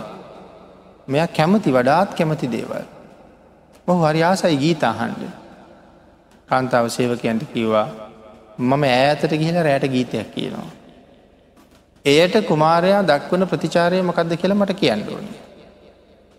මෙය 1.07 1.27
කැමති 1.29 1.69
වඩාත් 1.71 2.15
කැමති 2.17 2.47
දේවල්. 2.47 2.85
ඔහු 3.87 3.99
හරියාසයි 4.07 4.57
ගීතාහන්ඩ. 4.63 5.21
කාන්තාව 6.49 6.85
සේවකයන්ට 6.89 7.43
කිව්වා 7.53 7.87
මම 8.59 8.83
ඈතට 8.85 9.31
ගිහිල 9.33 9.63
රෑට 9.67 9.87
ගීතයක් 9.95 10.31
කියනවා. 10.35 10.76
එයට 12.07 12.35
කුමාරයා 12.49 13.01
දක්වන 13.03 13.43
ප්‍රතිචාරය 13.45 14.01
මකක්ද 14.01 14.39
කියල 14.41 14.53
මට 14.53 14.73
කියන්න 14.73 15.03
ඕනේ. 15.09 15.39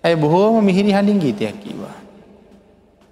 ඇය 0.05 0.17
බොහෝම 0.17 0.65
මිහිරි 0.65 0.93
හඬින් 0.93 1.19
ගීතයක් 1.19 1.57
කීවා. 1.63 1.97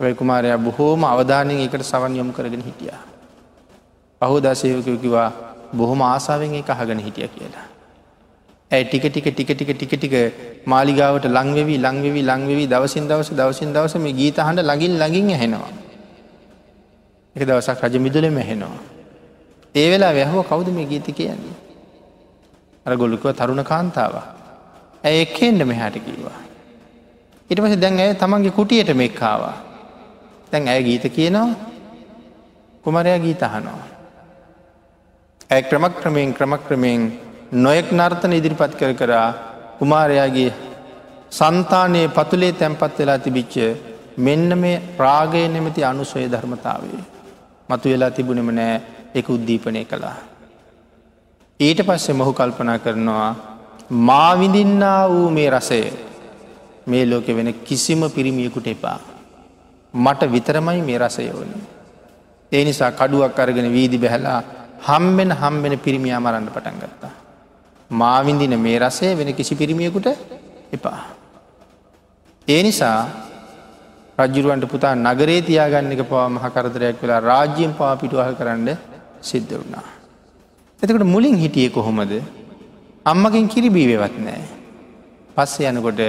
වැයි 0.00 0.14
කුමාරයා 0.14 0.58
බොහෝම 0.58 1.04
අවධානයෙන් 1.04 1.60
එකට 1.66 1.84
සවන් 1.84 2.16
යොම් 2.16 2.32
කරගෙන 2.32 2.62
හිටියා. 2.62 3.02
පහු 4.20 4.40
දසයකිවා 4.40 5.30
බොහොම 5.72 6.00
ආසාාවෙන් 6.02 6.54
එක 6.54 6.70
අහගෙන 6.70 7.00
හිටිය 7.00 7.28
කියලා. 7.28 7.66
ඇයි 8.70 8.84
ටික 8.84 9.04
ටික 9.06 9.28
ටික 9.30 9.50
ටික 9.50 9.70
ටික 9.72 9.92
ටික 9.94 10.14
මාලිගාවට 10.66 11.28
ලංවෙවී 11.28 11.78
ලංවෙවී 11.78 12.24
ලංවෙවී 12.24 12.66
දවසින් 12.66 13.08
දවස 13.08 13.30
දවසින් 13.32 13.72
දවස 13.72 13.94
මේ 13.98 14.12
ගීත 14.12 14.38
හඬ 14.38 14.64
ලඟින් 14.64 14.98
ලඟින් 14.98 15.30
ඇහෙනවා. 15.30 15.72
එක 17.36 17.42
දවසක් 17.44 17.78
රජ 17.82 17.94
මිදුලෙම 17.98 18.40
හෙනවා. 18.42 18.80
ඒ 19.74 19.86
වෙලා 19.90 20.12
වැැහුව 20.14 20.44
කවුද 20.44 20.68
මේ 20.70 20.86
ගීති 20.86 21.12
කියන්නේ. 21.12 21.65
අර 22.86 22.96
ගොල්ලුකව 22.96 23.32
තරුණ 23.32 23.64
කාන්තාව. 23.64 24.14
ඇය 25.04 25.16
එක්කෙන්ට 25.22 25.62
මෙහාට 25.64 25.96
කිව්වා. 25.98 26.38
ඉට 27.50 27.60
පස 27.60 27.76
දැන් 27.76 27.98
ඇය 27.98 28.14
තමන්ගේ 28.14 28.56
කුටියට 28.58 28.90
මෙක්කාවා. 28.94 29.56
තැන් 30.50 30.68
ඇය 30.68 30.82
ගීත 30.82 31.06
කියනවා 31.10 31.48
කුමරයා 32.84 33.18
ගීතහනවා. 33.18 33.82
ඇය 35.50 35.62
ක්‍රමක් 35.62 35.94
ක්‍රමයෙන් 36.00 36.34
ක්‍රමක් 36.34 36.62
ක්‍රමයෙන් 36.68 37.02
නොයෙක් 37.54 37.90
නර්තන 37.92 38.32
ඉදිරිපත් 38.32 38.72
කර 38.78 38.94
කරා 38.94 39.28
කුමාරයාගේ 39.78 40.52
සන්තානයේ 41.30 42.08
පතුලේ 42.10 42.52
තැන්පත් 42.52 42.98
වෙලා 42.98 43.18
තිබිච්ච 43.18 43.54
මෙන්න 44.18 44.58
මේ 44.58 44.82
ප්‍රාගය 44.98 45.42
නෙමති 45.48 45.84
අනුසොය 45.84 46.26
ධර්මතාවේ. 46.32 47.02
මතු 47.68 47.86
වෙලා 47.88 48.10
තිබුණෙම 48.10 48.50
නෑ 48.54 48.74
එක 49.14 49.28
උද්දීපනය 49.28 49.84
කළා. 49.84 50.16
ඊට 51.60 51.80
පස්සේ 51.82 52.14
මොහු 52.14 52.32
කල්පනා 52.32 52.78
කරනවා 52.78 53.30
මාවිඳින්නා 53.90 55.08
වූ 55.08 55.30
මේ 55.30 55.50
රසය 55.50 55.80
මේ 56.86 57.04
ලෝකෙ 57.04 57.32
වෙන 57.32 57.54
කිසිම 57.60 58.00
පිරිමියකුට 58.10 58.66
එපා. 58.66 58.98
මට 59.94 60.22
විතරමයි 60.26 60.82
මේ 60.82 60.98
රසය 60.98 61.30
ඕන. 61.30 61.50
ඒ 62.52 62.64
නිසා 62.64 62.92
කඩුවක් 62.92 63.38
අරගෙන 63.38 63.72
වීදි 63.72 63.98
බැහලා 63.98 64.42
හම්බෙන 64.80 65.32
හම්බෙන 65.32 65.78
පිරිමියා 65.78 66.20
මරන්න 66.20 66.48
පටන් 66.48 66.78
ගත්තා. 66.78 67.14
මාවිඳින 67.90 68.58
මේ 68.58 68.78
රසය 68.78 69.14
වෙන 69.14 69.34
කිසි 69.34 69.54
පිරිමියකුට 69.54 70.06
එපා. 70.72 71.00
ඒ 72.48 72.62
නිසා 72.62 73.00
රජ්ජුරුවන්ට 74.18 74.66
පුතා 74.66 74.94
නගරේ 74.96 75.40
තියාගන්න 75.42 75.92
එක 75.92 76.04
පවා 76.04 76.28
මහකරදරයක් 76.28 77.02
වෙලා 77.02 77.20
රාජ්‍යයෙන් 77.22 77.74
පාපිටුවහ 77.74 78.32
කරන්න 78.34 78.68
සිද්ධ 79.22 79.54
වුණා. 79.54 79.95
එතකට 80.82 81.04
මුලින් 81.04 81.36
හිටිය 81.36 81.70
කොහොමද 81.70 82.12
අම්මකින් 83.06 83.48
කිරිබීවවත් 83.48 84.16
නෑ. 84.18 84.42
පස්සේ 85.36 85.70
යනකොට 85.70 86.00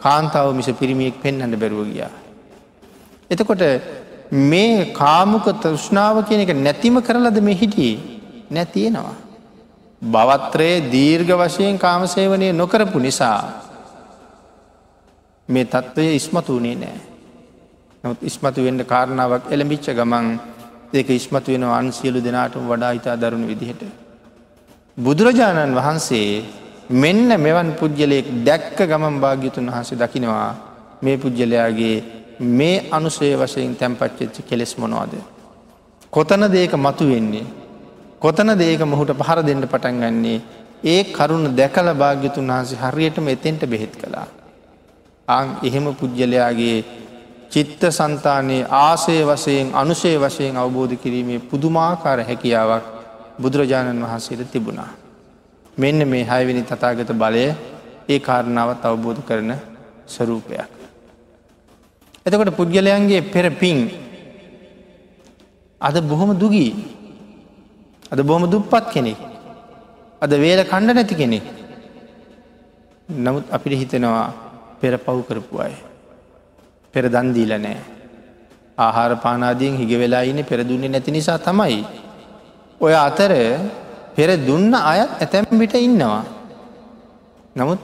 කාන්තාව 0.00 0.54
මිස 0.54 0.68
පිරිමියෙක් 0.72 1.20
පෙන්න්නට 1.20 1.56
බැරුව 1.56 1.88
ගියා. 1.88 2.10
එතකොට 3.30 3.62
මේ 4.32 4.92
කාමුක 4.92 5.46
තෘෂ්ණාව 5.56 6.24
කියන 6.28 6.40
එක 6.40 6.52
නැතිම 6.56 6.96
කරලද 7.00 7.38
මේ 7.42 7.54
හිටියේ 7.54 7.98
නැතියෙනවා. 8.50 9.14
බවත්‍රයේ 10.02 10.86
දීර්ඝ 10.90 11.34
වශයෙන් 11.34 11.78
කාමසේවනය 11.78 12.48
නොකරපු 12.52 12.98
නිසා 12.98 13.40
මේ 15.48 15.64
තත්ත්වය 15.66 16.08
ඉස්මතු 16.14 16.56
වනේ 16.56 16.76
නෑ. 16.76 16.98
නොත් 18.04 18.18
ඉස්මතු 18.22 18.64
වෙන්ඩ 18.64 18.86
කාරණාවක් 18.86 19.52
එළඹිච්ච 19.52 19.92
ගමන් 19.92 20.26
ඒක 20.92 21.08
ඉස්මතු 21.10 21.52
වෙන 21.52 21.64
අන් 21.70 21.92
සියලු 21.92 22.20
දෙනාටම 22.20 22.66
වඩා 22.66 22.92
ඉතා 22.92 23.16
දරුණු 23.16 23.46
විදිහට. 23.46 24.05
බුදුරජාණන් 24.98 25.74
වහන්සේ 25.74 26.44
මෙන්න 26.92 27.28
මෙවන් 27.36 27.70
පුද්ගලයෙක් 27.74 28.28
දැක්ක 28.42 28.78
ගමන් 28.82 29.20
භාග්‍යතුන් 29.20 29.66
වහන්සේ 29.66 29.98
දකිනවා 29.98 30.54
මේ 31.02 31.16
පුද්ගලයාගේ 31.18 31.96
මේ 32.52 32.88
අනුසේ 32.90 33.34
වශයෙන් 33.36 33.74
තැන්පච්චච්චි 33.74 34.42
කෙලෙස් 34.42 34.72
මොනවාද. 34.78 35.12
කොතන 36.12 36.42
දේක 36.48 36.72
මතු 36.76 37.04
වෙන්නේ. 37.04 37.44
කොතන 38.18 38.50
දේක 38.54 38.80
මොහුට 38.82 39.12
පහර 39.14 39.40
දෙන්න 39.42 39.62
පටන් 39.64 40.00
ගන්නේ 40.02 40.40
ඒ 40.84 41.04
කරුණ 41.12 41.46
දැකල 41.54 41.88
භාග්‍යතුන් 41.94 42.48
වහන්සේ 42.48 42.80
හරියටම 42.82 43.28
එතෙන්ට 43.28 43.62
බෙහෙත් 43.66 43.92
කළා. 43.94 44.26
අං 45.28 45.46
එහෙම 45.62 45.86
පුද්ගලයාගේ 45.94 46.84
චිත්ත 47.50 47.82
සන්තානයේ 47.90 48.68
ආසේ 48.80 49.22
වසයෙන් 49.24 49.74
අනුසේ 49.74 50.16
වශයෙන් 50.18 50.56
අවබෝධ 50.56 50.94
කිරීමේ 50.96 51.40
පුදුමාකාර 51.42 52.20
හැකියාවක් 52.22 52.95
බුදුරජාණන් 53.38 54.02
වහන්සේට 54.02 54.50
තිබුණා. 54.50 54.90
මෙන්න 55.76 56.00
මේ 56.04 56.24
හයවිනි 56.24 56.62
තතාගත 56.62 57.10
බලය 57.14 57.44
ඒ 58.08 58.18
කාරණාවත් 58.18 58.82
අවබෝධ 58.82 59.22
කරන 59.22 59.52
ස්වරූපයක්. 60.06 60.70
එතකොට 62.26 62.50
පුද්ගලයන්ගේ 62.52 63.22
පෙර 63.24 63.46
පින් 63.52 63.78
අද 65.80 65.96
බොහොම 66.02 66.30
දුගී 66.34 66.72
අද 68.12 68.20
බොහොම 68.20 68.44
දුප්පත් 68.46 68.84
කෙනෙක් 68.90 69.20
අද 70.22 70.32
වේල 70.34 70.60
කණ්ඩ 70.64 70.96
නැති 70.96 71.14
කෙනෙක් 71.14 71.46
නමුත් 73.08 73.46
අපිට 73.48 73.78
හිතෙනවා 73.78 74.26
පෙර 74.80 74.98
පව් 74.98 75.18
කරපු 75.22 75.56
අය. 75.58 75.74
පෙර 76.94 77.04
දන්දීල 77.06 77.52
නෑ. 77.56 77.78
ආහාර 78.78 79.12
පානාදීෙන් 79.16 79.78
හිග 79.78 79.92
වෙලා 79.94 80.22
ඉන්න 80.22 80.42
පෙරදුන්නේ 80.44 80.88
නැති 80.88 81.10
නිසා 81.10 81.38
තමයි. 81.38 81.84
ඔය 82.80 82.94
අතර 82.98 83.32
පෙර 84.14 84.28
දුන්න 84.38 84.74
අයත් 84.74 85.10
ඇතැම්බිට 85.16 85.74
ඉන්නවා. 85.76 86.24
නමුත් 87.56 87.80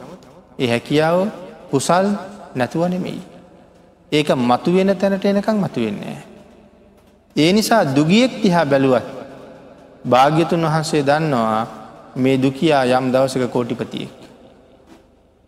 ඒ 0.58 0.68
හැකියාව 0.68 1.18
කුසල් 1.70 2.06
නැතුව 2.54 2.82
නෙමෙයි. 2.86 3.22
ඒක 4.12 4.28
මතුවෙන 4.30 4.90
තැනට 4.94 5.24
එනකං 5.24 5.58
මතුවෙන්නේ. 5.58 6.18
ඒ 7.36 7.52
නිසා 7.52 7.84
දුගියෙක් 7.86 8.32
තිහා 8.42 8.64
බැලුවත් 8.64 9.06
භාග්‍යතුන් 10.04 10.62
වහන්සේ 10.62 11.02
දන්නවා 11.02 11.60
මේ 12.16 12.36
දුකයා 12.38 12.84
යම් 12.90 13.06
දවසක 13.12 13.44
කෝටිපතියෙක්. 13.48 14.18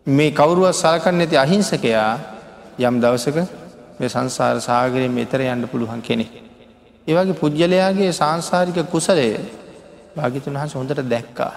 මේ 0.07 0.31
කවුරුව 0.31 0.73
සලකන්න 0.73 1.21
ඇති 1.21 1.37
අහිංසකයා 1.37 2.11
යම් 2.79 2.95
දවසක 3.01 3.37
මේ 3.99 4.09
සංසාර 4.09 4.57
සාගරයෙන් 4.59 5.17
එතර 5.17 5.41
යන්න 5.43 5.67
පුළුවන් 5.67 6.01
කෙනෙ. 6.01 6.44
ඒවගේ 7.07 7.35
පුද්ගලයාගේ 7.35 8.11
සංසාරික 8.11 8.77
කුසලය 8.87 9.29
භාගිතුන් 10.15 10.53
වහස 10.53 10.73
හොඳට 10.73 11.01
දැක්කා. 11.05 11.53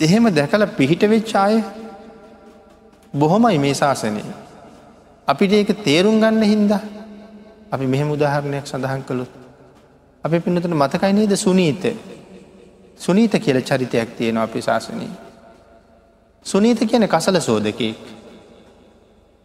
එහෙම 0.00 0.24
දැකල 0.30 0.66
පිහිට 0.70 1.02
වෙච්චාය 1.04 1.62
බොහොමයි 3.14 3.58
මේ 3.58 3.74
ශාසනය. 3.74 4.24
අපිට 5.28 5.52
ඒක 5.52 5.70
තේරුම් 5.80 6.16
ගන්න 6.18 6.42
හින්ද 6.44 6.72
අපි 7.70 7.86
මෙහෙම 7.86 8.10
උදාහරණයක් 8.10 8.66
සඳහන් 8.66 9.02
කළුත්. 9.02 9.32
අපි 10.24 10.40
පිනතුට 10.40 10.74
මතකයි 10.74 11.12
නේද 11.12 11.36
සුනීත 11.36 11.84
සුනීත 12.98 13.32
කියල 13.34 13.58
චරිතයක් 13.62 14.16
තියෙනවා 14.16 14.44
අපි 14.44 14.60
ශාසනී. 14.60 15.10
සුනීත 16.46 16.80
කියන 16.80 17.06
කසල 17.08 17.38
සෝදකයෙක්. 17.40 17.98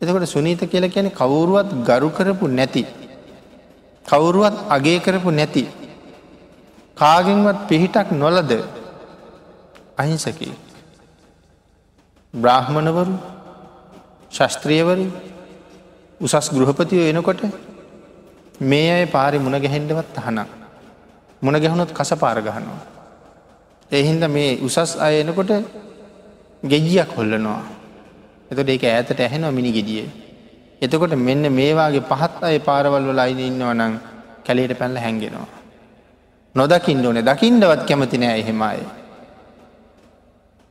එතකොට 0.01 0.27
සුනීත 0.27 0.61
කියල 0.61 0.85
කියන 0.87 1.09
කවුරුවත් 1.11 1.69
ගරු 1.83 2.09
කරපු 2.11 2.47
නැති. 2.49 2.85
කවුරුවත් 4.07 4.55
අගේ 4.69 4.99
කරපු 4.99 5.31
නැති. 5.31 5.63
කාගෙන්වත් 6.97 7.59
පිහිටක් 7.67 8.11
නොලද 8.13 8.51
අහිංසකී. 9.97 10.53
බ්‍රාහ්මණවරු 12.33 13.15
ශස්ත්‍රියවරු 14.31 15.05
උසස් 16.21 16.47
ගෘහපතිය 16.49 17.09
එනකොට 17.09 17.41
මේ 18.61 18.91
අය 18.91 19.05
පාරි 19.07 19.39
මුණ 19.39 19.55
ගැහෙන්ඩවත් 19.55 20.17
අහනක්. 20.17 20.49
මුණ 21.41 21.55
ගැහුණොත් 21.55 21.91
කස 21.91 22.11
පාරගහනවා. 22.15 22.79
එහින්ද 23.91 24.23
මේ 24.27 24.59
උසස් 24.59 24.97
අය 24.97 25.21
එනකොට 25.21 25.51
ගෙජියක් 26.63 27.09
හොල්ලනවා. 27.09 27.61
එතට 28.51 28.69
ඒක 28.69 28.83
ඇතට 28.85 29.19
ඇහෙනවා 29.19 29.51
මිනි 29.51 29.71
ගෙඩිය. 29.71 30.26
එතකොට 30.81 31.15
මෙන්න 31.19 31.51
මේවාගේ 31.51 32.03
පහත් 32.03 32.43
අය 32.43 32.59
පාරවල් 32.59 33.03
වල 33.03 33.19
අයින 33.19 33.39
ඉන්නවනං 33.41 33.93
කැලේට 34.43 34.77
පැල්ල 34.77 34.97
හැන්ගෙනවා. 34.97 35.47
නොදකිින් 36.55 37.05
ඕන 37.05 37.19
දකිින්ඩවත් 37.21 37.81
කැමති 37.83 38.17
නෑ 38.17 38.39
එහෙමයි. 38.39 38.83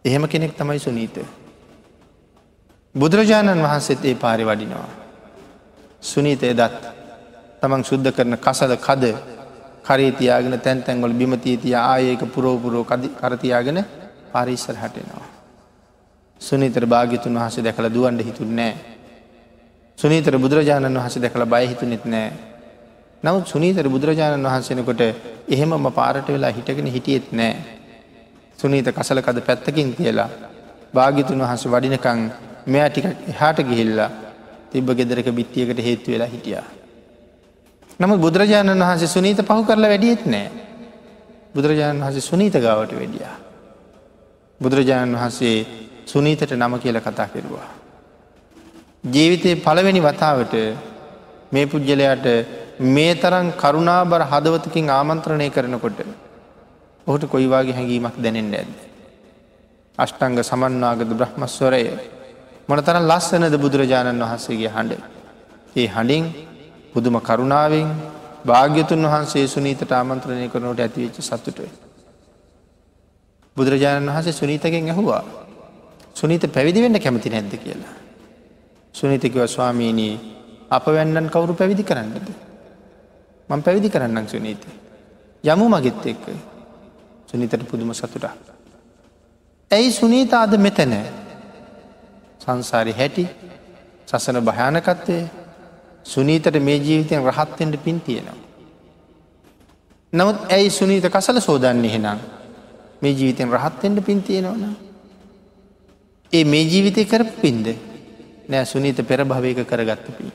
එහෙම 0.05 0.25
කෙනෙක් 0.27 0.55
තමයි 0.55 0.79
සුනීත. 0.79 1.17
බුදුරජාණන් 2.95 3.63
වහන්සේත් 3.63 4.05
ඒ 4.05 4.15
පාරි 4.17 4.45
වඩිනවා. 4.45 4.89
සුනීතය 6.03 6.55
දත් 6.55 6.83
තමන් 7.61 7.85
සුද්ධ 7.85 8.13
කරන 8.13 8.39
කසල 8.39 8.77
කද 8.79 9.05
කරේතියාගෙන 9.85 10.61
තැන් 10.61 10.83
තැන්ගොල 10.83 11.13
බිමතීතිය 11.13 11.75
ආයක 11.77 12.23
පුරෝපුරෝ 12.27 12.85
කරතියාගෙන 13.21 13.85
පරිස්සර 14.33 14.77
හටෙනවා. 14.77 15.27
සුනීතර 16.41 16.87
භාගිතුන් 16.87 17.35
වහස 17.35 17.57
දැකළ 17.59 17.91
දුවන්ඩ 17.91 18.23
හිතුන් 18.23 18.57
නෑ. 18.57 18.96
සුනීතර 19.99 20.37
බුදුරජාණන් 20.37 20.93
වහස 20.95 21.17
දැකළ 21.17 21.45
බයහිතුනෙත් 21.47 22.05
නෑ. 22.07 22.31
නවත් 23.23 23.47
සුනීතර 23.47 23.89
බුදුරජාණන් 23.89 24.45
වහන්සෙනකොට 24.45 25.01
එහෙම 25.49 25.73
ම 25.75 25.87
පාරට 25.91 26.29
වෙලා 26.29 26.51
හිටගෙන 26.51 26.89
හිටියෙත් 26.89 27.33
නෑ. 27.33 27.55
සුනීත 28.59 28.89
කසලකද 28.89 29.41
පැත්තකින් 29.43 29.95
කියලා 29.95 30.29
භාගිතුන් 30.95 31.41
වහස 31.41 31.65
වඩිනකං 31.67 32.21
මෙයා 32.67 32.91
ටික 32.91 33.07
එහාට 33.27 33.59
ගිහිල්ලා 33.63 34.11
තිබ්බ 34.71 34.89
ගෙදරක 34.91 35.29
බිත්තියකට 35.31 35.81
හේතු 35.81 36.13
වෙලා 36.13 36.29
හිටියා. 36.29 36.67
නම 38.01 38.13
බුදුරජාණන් 38.19 38.81
වහන්සේ 38.81 39.09
සුනීත 39.09 39.41
පහු 39.43 39.65
කරලා 39.65 39.91
වැඩියෙත් 39.91 40.27
නෑ. 40.27 40.51
බුදුරජාණන් 41.55 42.03
වහසේ 42.03 42.21
සුනීත 42.23 42.55
ගාවට 42.59 42.93
වැඩියා. 42.93 43.35
බුදුරජාණන් 44.61 45.17
වහන්සේ 45.17 45.57
සුනීතට 46.07 46.53
නම 46.53 46.79
කියල 46.79 47.01
කතා 47.01 47.29
කෙරුවා. 47.29 47.86
ජීවිතයේ 49.07 49.57
පළවෙනි 49.57 50.01
වතාවට 50.01 50.55
මේ 51.53 51.67
පුද්ගලයාට 51.67 52.27
මේ 52.89 53.15
තරන් 53.15 53.49
කරුණාබර 53.55 54.23
හදවතකින් 54.25 54.91
ආමන්ත්‍රණය 54.91 55.49
කරනකොට 55.51 56.01
ඔහුට 57.07 57.25
කොයිවාගේ 57.27 57.73
හැඟීමක් 57.73 58.17
දැනෙන්ට 58.17 58.55
ඇද. 58.55 58.73
අෂ්ටංග 59.99 60.39
සමන්නාගද 60.41 61.11
බ්‍රහ්මස්වරය 61.13 61.83
මොනතරන් 62.69 63.05
ලස්සනද 63.05 63.55
බුදුරජාණන් 63.57 64.23
වහන්සේගේ 64.23 64.69
හඬ. 64.69 65.03
ඒ 65.77 65.87
හඬින් 65.87 66.25
පුදුම 66.93 67.17
කරුණාවෙන් 67.21 67.89
භාග්‍යතුන් 68.45 69.03
වහන්සේ 69.05 69.47
සුනීතට 69.47 69.93
ආමන්ත්‍රණය 69.93 70.49
කරනට 70.49 70.81
ඇතිවෙච්ච 70.81 71.21
සතුටුව. 71.21 71.71
බුදුරජාණන් 73.57 74.11
වහන්සේ 74.11 74.35
සුනීතගෙන් 74.35 74.85
ඇහුවා 74.87 75.23
සුනීත 76.15 76.45
පැවිදිවෙන්න 76.49 76.99
කැමති 76.99 77.31
නැද්ද 77.31 77.55
කියලා. 77.59 78.06
සුනීතකිව 78.97 79.47
ස්වාමීනී 79.47 80.15
අප 80.71 80.87
වැන්නන් 80.87 81.29
කවුරු 81.29 81.55
පැවිදි 81.55 81.85
කරන්නද. 81.85 82.27
මං 83.49 83.63
පැවිදි 83.63 83.89
කරන්නම් 83.89 84.27
සුනීත. 84.27 84.63
යමු 85.45 85.69
මගෙත් 85.69 86.07
එක්ක 86.07 86.25
සුනීතට 87.27 87.65
පුදුම 87.65 87.93
සතුටා. 87.93 88.35
ඇයි 89.71 89.93
සුනීතාද 89.93 90.57
මෙතැන 90.59 90.95
සංසාරි 92.41 92.93
හැටි 92.93 93.27
සසන 94.09 94.41
භයානකත්වය 94.41 95.19
සුනීතට 96.05 96.57
මේ 96.61 96.79
ජීවිතයෙන් 96.79 97.23
රහත්තෙන්ට 97.25 97.77
පින් 97.79 98.01
තියෙනවා. 98.01 98.39
නමුත් 100.13 100.39
ඇයි 100.49 100.71
සුනීත 100.71 101.05
කසල 101.07 101.39
සෝදන්නේ 101.41 101.93
හෙනම් 101.93 102.19
මේ 103.03 103.13
ජීවිතෙන් 103.13 103.51
රහත්තෙන්ට 103.51 104.01
පින් 104.01 104.23
තියෙනවන. 104.23 104.65
ඒ 106.33 106.45
මේ 106.45 106.65
ජීවිතය 106.65 107.05
කරපු 107.05 107.41
පින්ද 107.43 107.67
නෑ 108.49 108.65
සුනීත 108.65 108.99
පෙර 109.03 109.25
භවයක 109.25 109.63
කරගත්ත 109.65 110.07
පින්. 110.09 110.33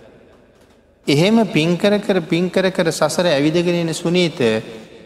එහෙම 1.08 1.38
පින්කර 1.48 2.00
කර 2.00 2.22
පින්කර 2.24 2.72
කර 2.72 2.92
සසර 2.92 3.26
ඇවිදගෙනෙන 3.28 3.94
සුනීත 3.94 4.40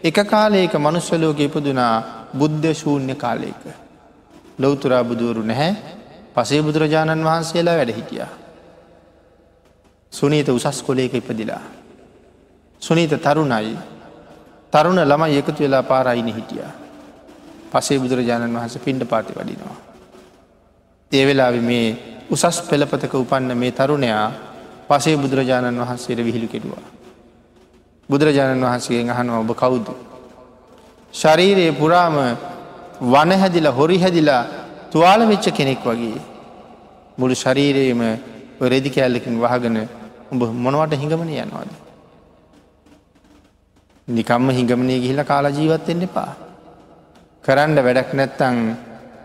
එක 0.03 0.17
කාලයක 0.25 0.73
මනුස්සලෝක 0.75 1.39
ඉපදුනා 1.39 1.93
බුද්ධ 2.33 2.73
ශූන්‍ය 2.73 3.15
කාලයක. 3.15 3.63
ලොවතුරා 4.57 5.03
බුදුවරු 5.03 5.43
නැහැ 5.43 5.75
පසේ 6.33 6.61
බුදුරජාණන් 6.61 7.23
වහන්සේලා 7.23 7.75
වැඩ 7.75 7.91
හිටියා. 7.91 8.31
සුනීත 10.13 10.49
උසස් 10.49 10.83
කොලේක 10.83 11.13
ඉපදිලා. 11.13 11.61
සුනීත 12.81 13.13
තරුණයි 13.19 13.77
තරුණ 14.73 14.99
ළමයි 15.01 15.37
එකතු 15.37 15.59
වෙලා 15.59 15.83
පාරයින 15.83 16.27
හිටිය. 16.29 16.65
පසේ 17.71 17.99
බුදුරජාණන් 17.99 18.55
වහන්ස 18.55 18.77
පින්ඩ 18.79 19.03
පාති 19.05 19.33
වඩිනවා. 19.33 19.75
ඒවෙලාව 21.11 21.55
මේ 21.61 22.14
උසස් 22.27 22.61
පෙළපතක 22.63 23.13
උපන්න 23.15 23.51
මේ 23.55 23.71
තරුණයා 23.71 24.25
පසේ 24.87 25.15
බුදුරජාණන් 25.17 25.79
වහන්සේට 25.79 26.19
විහිළු 26.19 26.47
කෙඩුවා. 26.47 26.85
බුදුරජාණන් 28.09 28.63
වහන්සේගෙන් 28.63 29.09
අහනවා 29.09 29.39
ඔබ 29.39 29.51
කවුද. 29.53 29.87
ශරීරයේ 31.13 31.71
පුරාම 31.73 32.15
වනහැදිල 33.03 33.67
හොරි 33.69 33.97
හැදිලා 33.97 34.43
තුවාල 34.91 35.21
වෙච්ච 35.23 35.45
කෙනෙක් 35.51 35.83
වගේ. 35.83 36.19
මුළු 37.17 37.35
ශරීරයේම 37.35 38.01
රෙදි 38.63 38.89
කෑල්ලකින් 38.89 39.35
වහගෙන 39.37 39.77
උඹ 40.31 40.41
මොනවට 40.55 40.93
හිඟමන 40.93 41.29
යනවාද. 41.35 41.71
නිකම්ම 44.07 44.49
හිඟමනය 44.49 44.99
ගිහිල 44.99 45.23
කාලා 45.23 45.51
ජීවත්තෙන් 45.51 46.01
එපා. 46.01 46.31
කරන්න 47.43 47.77
වැඩක් 47.77 48.13
නැත්තං 48.13 48.57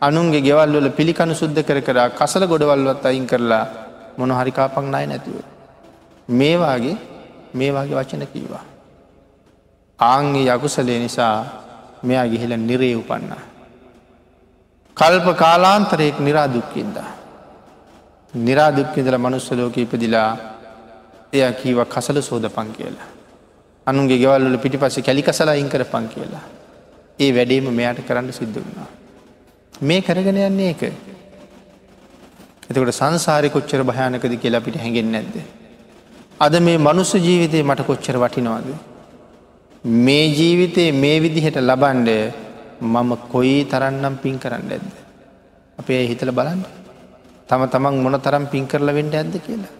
අනුන්ගේ 0.02 0.40
ගෙවල්වල 0.40 0.88
පිළිකණු 0.90 1.34
සුද්ධ 1.34 1.60
කර 1.60 1.78
කර 1.80 1.98
කසල 2.10 2.44
ගොඩවල්වත් 2.46 3.04
අයින් 3.04 3.26
කරලා 3.26 3.64
මොන 4.18 4.30
හරිකාපක් 4.30 4.76
නයි 4.84 5.06
නැතුව. 5.06 5.36
මේවාගේ 6.28 6.96
මේවාගේ 7.54 7.96
වචන 7.96 8.24
කීවා. 8.26 8.64
ආංගේ 9.98 10.48
යකුසලේ 10.48 10.98
නිසා 10.98 11.34
මෙයා 12.02 12.26
ගිහිල 12.26 12.52
නිරේ 12.58 12.94
උපන්න. 12.96 13.32
කල්ප 14.96 15.26
කාලාන්තරයෙක් 15.36 16.16
නිරාදුක්කින්දා. 16.18 17.10
නිරාදුක්කිදල 18.34 19.16
මනුස්සලෝක 19.18 19.76
ඉපදිලා 19.76 20.30
එය 21.32 21.42
කීව 21.54 21.78
කසල 21.86 22.20
සෝද 22.20 22.48
පං 22.48 22.72
කියලා. 22.72 23.08
අනුන්ගේ 23.86 24.18
ගෙවල්ල 24.18 24.56
පිටි 24.58 24.78
පස්ස 24.78 25.02
කැලි 25.02 25.22
කසලා 25.22 25.56
ඉංකර 25.56 25.84
පං 25.84 26.08
කියලා. 26.08 26.44
ඒ 27.18 27.30
වැඩේම 27.30 27.68
මෙයාට 27.70 28.00
කරන්න 28.02 28.32
සිද්ධ 28.32 28.56
වුණා. 28.56 28.88
මේ 29.80 30.00
කරගෙන 30.00 30.36
යන්නේ 30.38 30.68
ඒක. 30.68 30.82
එතකොට 32.68 32.92
සංසාරය 32.92 33.48
කොච්චර 33.48 33.82
භයානකද 33.82 34.34
කියලා 34.36 34.60
අපිට 34.60 34.76
හැඟෙන් 34.76 35.10
නැද්ද. 35.12 35.34
අද 36.40 36.54
මේ 36.60 36.78
මනුස්ස 36.78 37.12
ජීවිතය 37.16 37.62
මට 37.62 37.86
කොච්චර 37.86 38.16
වටිනවාද. 38.16 38.68
මේ 39.84 40.26
ජීවිතයේ 40.30 40.92
මේ 40.94 41.20
විදිහට 41.20 41.56
ලබන්ඩ 41.58 42.10
මම 42.82 43.10
කොයි 43.28 43.64
තරන්නම් 43.64 44.16
පින් 44.16 44.38
කරන්න 44.38 44.70
ඇද්ද. 44.70 44.90
අපේ 45.78 46.06
හිතල 46.06 46.30
බලන්න. 46.30 46.62
තම 47.48 47.62
තමන් 47.66 48.02
මොන 48.02 48.20
තරම් 48.20 48.46
පින් 48.46 48.66
කරල 48.66 48.92
වෙන්ඩ 48.92 49.14
ඇද 49.14 49.34
කියලා. 49.38 49.72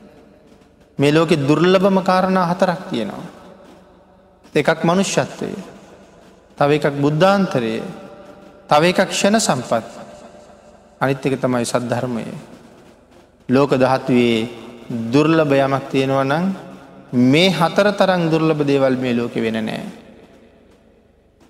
මේ 0.99 1.13
ලෝකෙ 1.13 1.37
දුර්ලභම 1.39 1.99
කාරණා 2.03 2.49
හතරක් 2.51 2.81
තියෙනවා. 2.91 3.25
එකක් 4.55 4.81
මනුෂ්‍යත්වය. 4.85 5.51
තව 6.59 6.71
එකක් 6.73 6.97
බුද්ධාන්තරය 6.97 7.75
තව 8.71 8.83
එකක් 8.91 9.11
ක්ෂණ 9.11 9.37
සම්පත්. 9.41 9.87
අනිත් 11.03 11.27
එක 11.27 11.35
තමයි 11.43 11.67
සද්ධර්මය. 11.67 12.25
ලෝක 13.49 13.71
දහත්වේ 13.75 14.49
දුර්ලභ 15.13 15.55
යමක් 15.57 15.85
තියෙනවා 15.91 16.25
නම් 16.25 16.45
මේ 17.31 17.51
හතර 17.51 17.89
තරං 17.99 18.31
දුර්ලභ 18.31 18.63
දේවල් 18.63 18.95
මේ 18.97 19.15
ලෝක 19.15 19.35
වෙන 19.35 19.59
නෑ. 19.59 19.83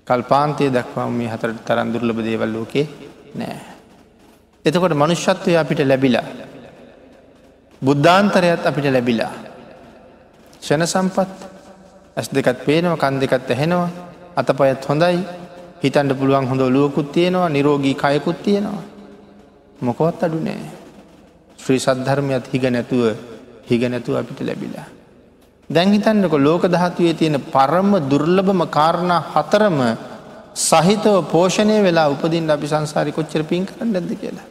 කල්පාන්තය 0.07 0.71
දක්වාම 0.71 1.13
මේ 1.13 1.29
හතර 1.29 1.53
තරන් 1.61 1.93
දුර්ලභ 1.93 2.25
දේවල් 2.25 2.53
ලෝකේ 2.57 2.89
නෑ. 3.35 3.61
එතකොට 4.65 4.97
මනුෂ්‍යත්වය 4.97 5.57
අපිට 5.57 5.85
ලැබිලා. 5.85 6.25
බුද්ධාන්තරයත් 7.83 8.65
අපිට 8.65 8.89
ලැබිලා. 8.89 9.33
ෂණ 10.63 10.87
සම්පත් 10.87 11.31
ඇස් 12.17 12.29
දෙකත් 12.33 12.65
පේනව 12.65 12.97
කන් 12.97 13.21
දෙකත් 13.21 13.51
ඇහෙනවා 13.51 13.89
අතපයත් 14.37 14.89
හොඳයි 14.89 15.40
හිතන්ට 15.83 16.13
පුළුවන් 16.15 16.47
හොඳ 16.47 16.63
ලුවකුත් 16.69 17.13
තියෙනවා 17.13 17.49
නිරෝගී 17.49 17.95
කයකුත් 17.95 18.43
තියෙනවා. 18.43 18.83
මොකොවත් 19.81 20.23
අඩු 20.23 20.39
නෑ. 20.39 20.71
ශ්‍රී 21.59 21.81
සද්ධර්මයත් 21.81 22.45
හිග 22.53 22.65
නැතුව 22.69 23.17
හිග 23.67 23.83
නැතුව 23.85 24.17
අපිට 24.17 24.41
ලැබිලා. 24.43 24.87
දැන් 25.71 25.93
හිතන්නක 25.93 26.35
ලෝක 26.39 26.63
දහතුවේ 26.67 27.15
තියෙන 27.15 27.41
පරම 27.47 27.91
දුර්ලභම 28.11 28.63
කාරණා 28.69 29.21
හතරම 29.33 29.79
සහිතව 30.59 31.17
පෝෂණය 31.31 31.77
වෙලා 31.83 32.09
උපදින් 32.09 32.51
අපි 32.51 32.67
සංසාරි 32.67 33.13
කොච්චර 33.13 33.43
පින් 33.45 33.67
කරන්න 33.67 33.97
ඇද 33.97 34.11
කියලා. 34.15 34.49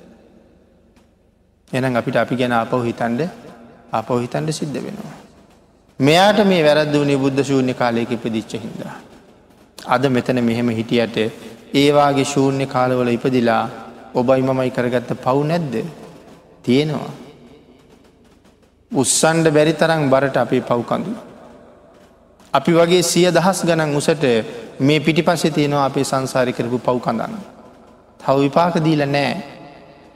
එනම් 1.72 1.96
අපිට 1.96 2.16
අපි 2.16 2.36
ගැන 2.36 2.54
අපව 2.54 2.82
හිතන්ඩ 2.84 3.22
අපව 3.94 4.18
හිතන්ඩ 4.18 4.50
සිද්ධ 4.52 4.80
වෙනවා. 4.80 5.18
මෙයාට 6.00 6.40
මේ 6.46 6.64
වැරද 6.64 6.96
වනේ 6.96 7.18
බුද්ධ 7.18 7.44
ශූන්‍ය 7.44 7.74
කාලයක 7.74 8.12
ඉපදිච්ච 8.12 8.54
හින්දා. 8.58 8.96
අද 9.90 10.04
මෙතන 10.10 10.40
මෙහෙම 10.44 10.70
හිටියට 10.72 11.18
ඒවාගේ 11.74 12.26
ශූන්‍ය 12.26 12.66
කාලවල 12.68 13.10
ඉපදිලා 13.10 13.64
ඔබයි 14.14 14.42
මමයි 14.42 14.72
කරගත්ත 14.72 15.12
පව් 15.16 15.38
නැද්ද 15.46 15.74
තියෙනවා. 16.64 17.12
උත්සන්ඩ 18.92 19.48
බැරි 19.50 19.74
තරම් 19.74 20.10
බරට 20.10 20.38
අපේ 20.38 20.62
පව්කඳු. 20.62 21.12
අපි 22.54 22.72
වගේ 22.74 23.04
සිය 23.04 23.28
දහස් 23.30 23.60
ගණන් 23.64 23.96
උසට 23.96 24.26
මේ 24.80 25.00
පිටි 25.00 25.22
පස්සේ 25.22 25.52
තියෙනවා 25.52 25.86
අපේ 25.86 26.04
සංසාරි 26.04 26.54
කරපු 26.54 26.80
පව්කඳන්න. 26.80 27.36
තව 28.20 28.36
විපාක 28.40 28.76
දීල 28.84 29.04
නෑ. 29.08 29.32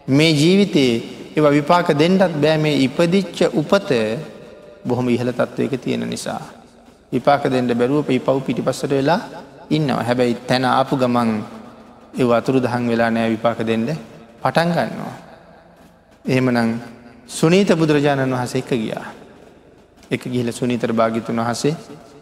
මේ 0.08 0.32
ජීවිතයේ 0.34 0.94
ඒව 1.36 1.46
විපාක 1.52 1.88
දෙන්නත් 1.94 2.22
බෑ 2.36 2.58
මේ 2.58 2.82
ඉපදිච්ච 2.86 3.38
උපත 3.54 3.90
බොහොම 4.86 5.10
ඉහළ 5.10 5.32
තත්ත්වයක 5.32 5.74
තියෙන 5.80 6.10
නිසා. 6.10 6.42
විපාක 7.12 7.44
දෙන්න 7.46 7.70
බැරුව 7.72 8.06
පි 8.06 8.20
පව් 8.20 8.38
පිටි 8.42 8.62
පස්සට 8.62 8.92
වෙලා 8.92 9.22
ඉන්නවා 9.70 10.03
හැබැයි 10.03 10.36
තැන 10.47 10.66
ආපු 10.66 10.97
ගමන් 10.97 11.30
ඒ 12.14 12.32
අතුරු 12.32 12.59
දහන් 12.59 12.88
වෙලා 12.88 13.09
නෑ 13.09 13.30
විපාක 13.30 13.59
දෙන්න 13.61 13.86
පටන් 14.41 14.70
ගන්නවා. 14.70 15.14
එහෙමනං 16.26 16.82
සුනීත 17.30 17.70
බුදුරජාණන් 17.74 18.34
වහස 18.34 18.55
එක 18.55 18.70
ගියා. 18.72 19.05
එක 20.11 20.24
ගිහිල 20.24 20.51
සුනීතර 20.51 20.91
භාගිතුන් 20.91 21.39
වහසේ 21.39 21.76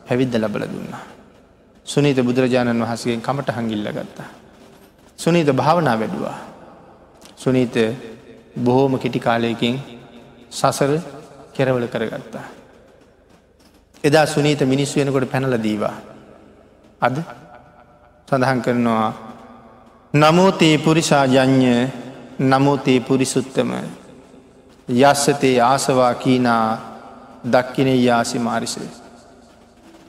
හැවිද්ද 0.08 0.36
ලබල 0.36 0.64
දුන්නා. 0.66 1.04
සුනීත 1.86 2.20
බුදුරජාණන් 2.20 2.82
වහසගෙන් 2.82 3.22
කමට 3.22 3.50
හංගිල්ල 3.50 3.88
ගත්තා. 3.90 4.30
සුනීත 5.20 5.50
භාවනා 5.52 5.96
වැඩුවා. 5.96 6.38
සුනීත 7.36 7.76
බොහෝම 8.56 9.00
කෙටි 9.00 9.20
කාලයකින් 9.20 9.80
සසර 10.52 11.00
කෙරවල 11.54 11.88
කරගත්තා. 11.88 12.46
එදා 14.04 14.26
සුනීත 14.28 14.62
මිනිස් 14.64 14.96
වෙනකොට 14.96 15.26
පැනල 15.26 15.58
දීවා. 15.58 16.11
අද 17.02 17.16
සඳහන් 18.28 18.62
කරනවා 18.62 19.14
නමෝතේ 20.14 20.78
පුරිසා 20.78 21.26
ජඥ 21.28 21.72
නමෝතේ 22.42 23.00
පුරිසුත්තම 23.02 23.72
යස්සතේ 24.90 25.62
ආසවා 25.62 26.14
කීනා 26.16 26.66
දක්කිනේ 27.44 27.96
යාසි 27.98 28.40
මාරිසේ. 28.40 28.90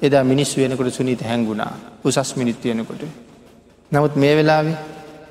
එදා 0.03 0.24
මිනිස් 0.24 0.57
වෙනකොට 0.57 0.90
සුනීත 0.90 1.22
හැංගුණා 1.22 1.72
උසස් 2.05 2.36
මිනිත් 2.36 2.64
වෙනකොට. 2.64 3.03
නමුත් 3.93 4.16
මේ 4.16 4.36
වෙලාවේ 4.36 4.76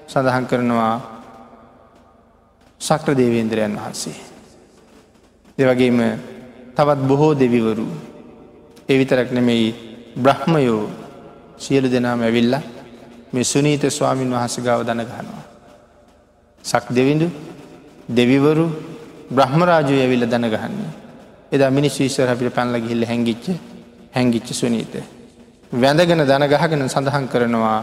සඳහන් 0.07 0.45
කරනවා 0.45 0.95
සක්‍ර 2.81 3.13
දේවේන්ද්‍රයන් 3.13 3.75
වහන්සේ. 3.75 4.17
දෙවගේම 5.57 5.99
තවත් 6.75 6.99
බොහෝ 7.03 7.33
දෙවිවරු 7.35 7.87
එවිතරක් 8.89 9.31
නෙමෙයි 9.31 9.75
බ්‍රහ්මයෝ 10.17 11.00
සියලු 11.61 11.87
දෙනාම 11.87 12.21
ඇවිල්ල 12.21 12.53
මේ 13.33 13.45
සුනීත 13.45 13.83
ස්වාමීන් 13.89 14.31
වහස 14.31 14.55
ගාව 14.59 14.81
දනගහනවා. 14.83 15.43
සක් 16.63 16.85
දෙවිඳු 16.91 17.27
දෙවිවරු 18.09 18.65
බ්‍රහ්මරාජය 19.29 19.95
ඇවිල්ල 19.97 20.25
දනගහන්න. 20.25 20.77
එදා 21.51 21.69
මිනිස් 21.69 21.95
විශ්වර 21.97 22.29
අපිට 22.29 22.53
පැන්ල 22.53 22.75
ගිල්ල 22.81 23.03
හැඟිච්ච 23.05 23.45
හැංගිච්ච 24.11 24.47
සුනීත. 24.53 24.93
වැඳගෙන 25.73 26.21
දනගහගෙන 26.21 26.83
සඳහන් 26.85 27.25
කරනවා 27.27 27.79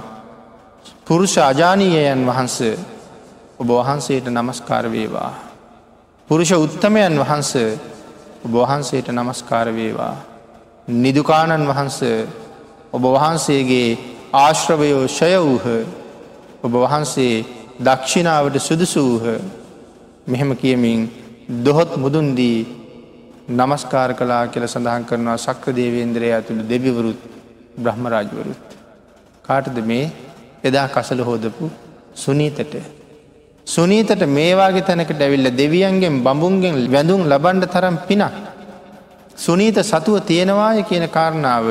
පුරුෂ 1.04 1.34
අජානීයයන් 1.40 2.20
වහන්ස 2.22 2.56
ඔබ 3.58 3.68
වහන්සේට 3.70 4.26
නමස්කාර 4.28 4.84
වේවා. 4.86 5.32
පුරුෂ 6.28 6.52
උත්තමයන් 6.56 7.14
වහන්ස 7.18 7.52
ඔබ 8.44 8.52
වහන්සේට 8.54 9.08
නමස්කාර 9.10 9.68
වේවා. 9.70 10.16
නිදුකාණන් 10.88 11.64
වහන්ස 11.66 11.98
ඔබ 12.92 13.04
වහන්සේගේ 13.06 13.88
ආශ්‍රවයෝ 14.34 15.04
ෂය 15.08 15.32
වූහ 15.38 15.66
ඔබ 16.62 16.72
වහන්සේ 16.74 17.44
දක්ෂිනාවට 17.80 18.56
සුදුසු 18.60 19.00
වූහ 19.02 19.26
මෙහෙම 20.26 20.50
කියමින් 20.54 21.00
දොහොත් 21.58 21.90
මුදුන්දී 21.96 22.58
නමස්කාර 23.50 24.10
කලා 24.14 24.44
කියල 24.46 24.64
සඳහන් 24.66 25.04
කරනවා 25.04 25.36
සක්‍ර 25.38 25.72
දේවේන්ද්‍රය 25.72 26.30
ඇතුළු 26.30 26.64
දෙවිවරුත් 26.64 27.20
බ්‍රහ්මරාජවරුත්. 27.76 28.64
කාටද 29.44 29.78
මේ 29.82 30.04
එදා 30.64 30.88
කසල 30.88 31.20
හෝදපු 31.22 31.70
සුනීතට. 32.14 32.74
සුනීතට 33.66 34.22
මේවාගේ 34.28 34.82
තැනකට 34.82 35.20
ඇවිල්ල 35.20 35.50
දෙවියන්ගෙන් 35.52 36.22
බඹුන්ගෙන් 36.22 36.76
වැඳුම් 36.88 37.22
ලබන්ඩ 37.26 37.64
තරම් 37.66 37.96
පිනක්. 38.02 38.34
සුනීත 39.36 39.78
සතුව 39.82 40.20
තියෙනවාය 40.22 40.82
කියන 40.84 41.08
කාරණාව 41.10 41.66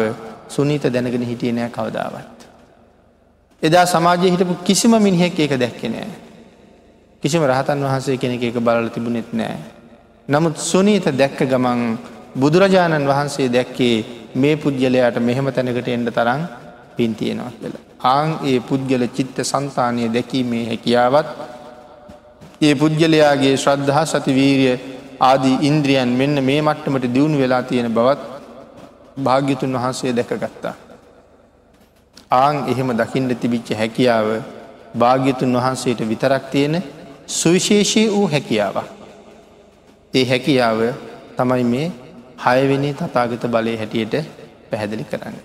සුනීත 0.50 0.84
දැනගෙන 0.86 1.24
හිටිය 1.24 1.52
නෑ 1.52 1.70
කවදාවත්. 1.70 2.38
එදා 3.64 3.86
සමාජය 3.86 4.32
හිටපු 4.32 4.56
කිසිම 4.64 4.94
මිනිහෙක් 5.00 5.40
ඒක 5.40 5.54
දැක්කෙනෑ. 5.56 6.08
කිසිම 7.24 7.42
රහතන් 7.44 7.84
වහන්සේ 7.84 8.18
කෙනෙක 8.18 8.44
එක 8.44 8.60
බලල 8.60 8.90
තිබුණෙත් 8.90 9.34
නෑ. 9.34 9.58
නමුත් 10.30 10.58
සුනීත 10.62 11.06
දැක්ක 11.14 11.40
ගමන් 11.46 11.82
බුදුරජාණන් 12.36 13.08
වහන්සේ 13.08 13.50
දැක්කේ 13.50 13.96
මේ 14.36 14.56
පුද්ගලයාට 14.58 15.20
මෙහෙම 15.22 15.48
තැනකට 15.50 15.88
එන්ඩ 15.90 16.10
තරම් 16.12 16.42
පින්තියෙනවා 16.96 17.52
කියලා. 17.54 17.84
ආං 18.06 18.30
ඒ 18.44 18.60
පුද්ගල 18.62 19.04
චිත්ත 19.10 19.38
සන්තානය 19.44 20.10
දැකීමේ 20.10 20.66
හැකියාවත් 20.66 21.28
ඒ 22.62 22.76
පුද්ගලයාගේ 22.76 23.56
ශ්‍රද්ධහා 23.58 24.06
සතිවීරිය 24.06 24.76
ආදී 25.22 25.58
ඉන්ද්‍රියන් 25.62 26.10
මෙන්න 26.20 26.44
මේ 26.44 26.62
මට්ටමට 26.62 27.14
දියුණු 27.14 27.38
වෙලා 27.38 27.64
තියෙන 27.64 27.90
බවත් 27.92 28.37
භාග්‍යතුන් 29.18 29.74
වහන්සේ 29.74 30.14
දැකගත්තා. 30.14 30.76
ආං 32.34 32.56
එහෙම 32.68 32.90
දකිින්ට 32.94 33.34
තිබිච්ච 33.36 33.70
හැකියාව 33.74 34.28
භාග්‍යතුන් 34.96 35.54
වහන්සේට 35.54 36.02
විතරක් 36.04 36.44
තියෙන 36.52 36.84
සුවිශේෂී 37.30 38.08
වූ 38.10 38.28
හැකියාවක්. 38.28 38.88
ඒ 40.14 40.26
හැකියාව 40.26 40.80
තමයි 41.38 41.64
මේ 41.66 41.88
හයවෙනි 42.40 42.94
තතාගත 42.94 43.44
බලය 43.48 43.78
හැටියට 43.78 44.16
පැහැදිලි 44.70 45.06
කරන්න. 45.06 45.36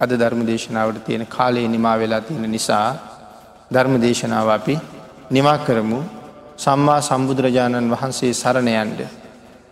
අද 0.00 0.10
ධර්ම 0.12 0.40
දේශනාවට 0.42 1.04
තියෙන 1.04 1.26
කාලයේ 1.28 1.68
නිමා 1.68 1.96
වෙලා 1.98 2.20
තියෙන 2.20 2.50
නිසා 2.50 2.88
ධර්ම 3.70 3.94
දේශනාව 4.00 4.48
අපි 4.50 4.74
නිමා 5.30 5.58
කරමු 5.58 6.00
සම්මා 6.56 7.00
සම්බුදුරජාණන් 7.00 7.92
වහන්සේ 7.92 8.32
සරණයන්ට 8.34 9.00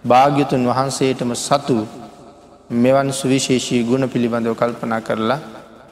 භාග්‍යතුන් 0.04 0.62
වහන්සේටම 0.66 1.32
සතු 1.38 1.78
මෙවන් 2.74 3.08
සුවිශේෂී 3.12 3.84
ගුණ 3.84 4.08
පිළිබඳව 4.08 4.54
කල්පනා 4.54 5.00
කරලා 5.00 5.38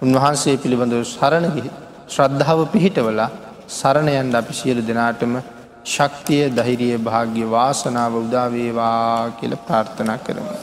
උන්වහන්සේ 0.02 0.54
පිළිබඳව 0.56 1.02
සරණගි 1.04 1.64
ශ්‍රද්ධාව 2.08 2.60
පිහිටවලා 2.72 3.28
සරණයන් 3.70 4.30
අපි 4.34 4.52
සියලු 4.52 4.82
දෙනාටම 4.82 5.34
ශක්තිය 5.86 6.42
දහිරිය 6.50 6.96
භාග්‍ය 6.98 7.42
වාසනාව 7.46 8.16
උදාවේවා 8.16 9.30
කියල 9.38 9.56
ප්‍රාර්ථනා 9.58 10.18
කරමු. 10.18 10.54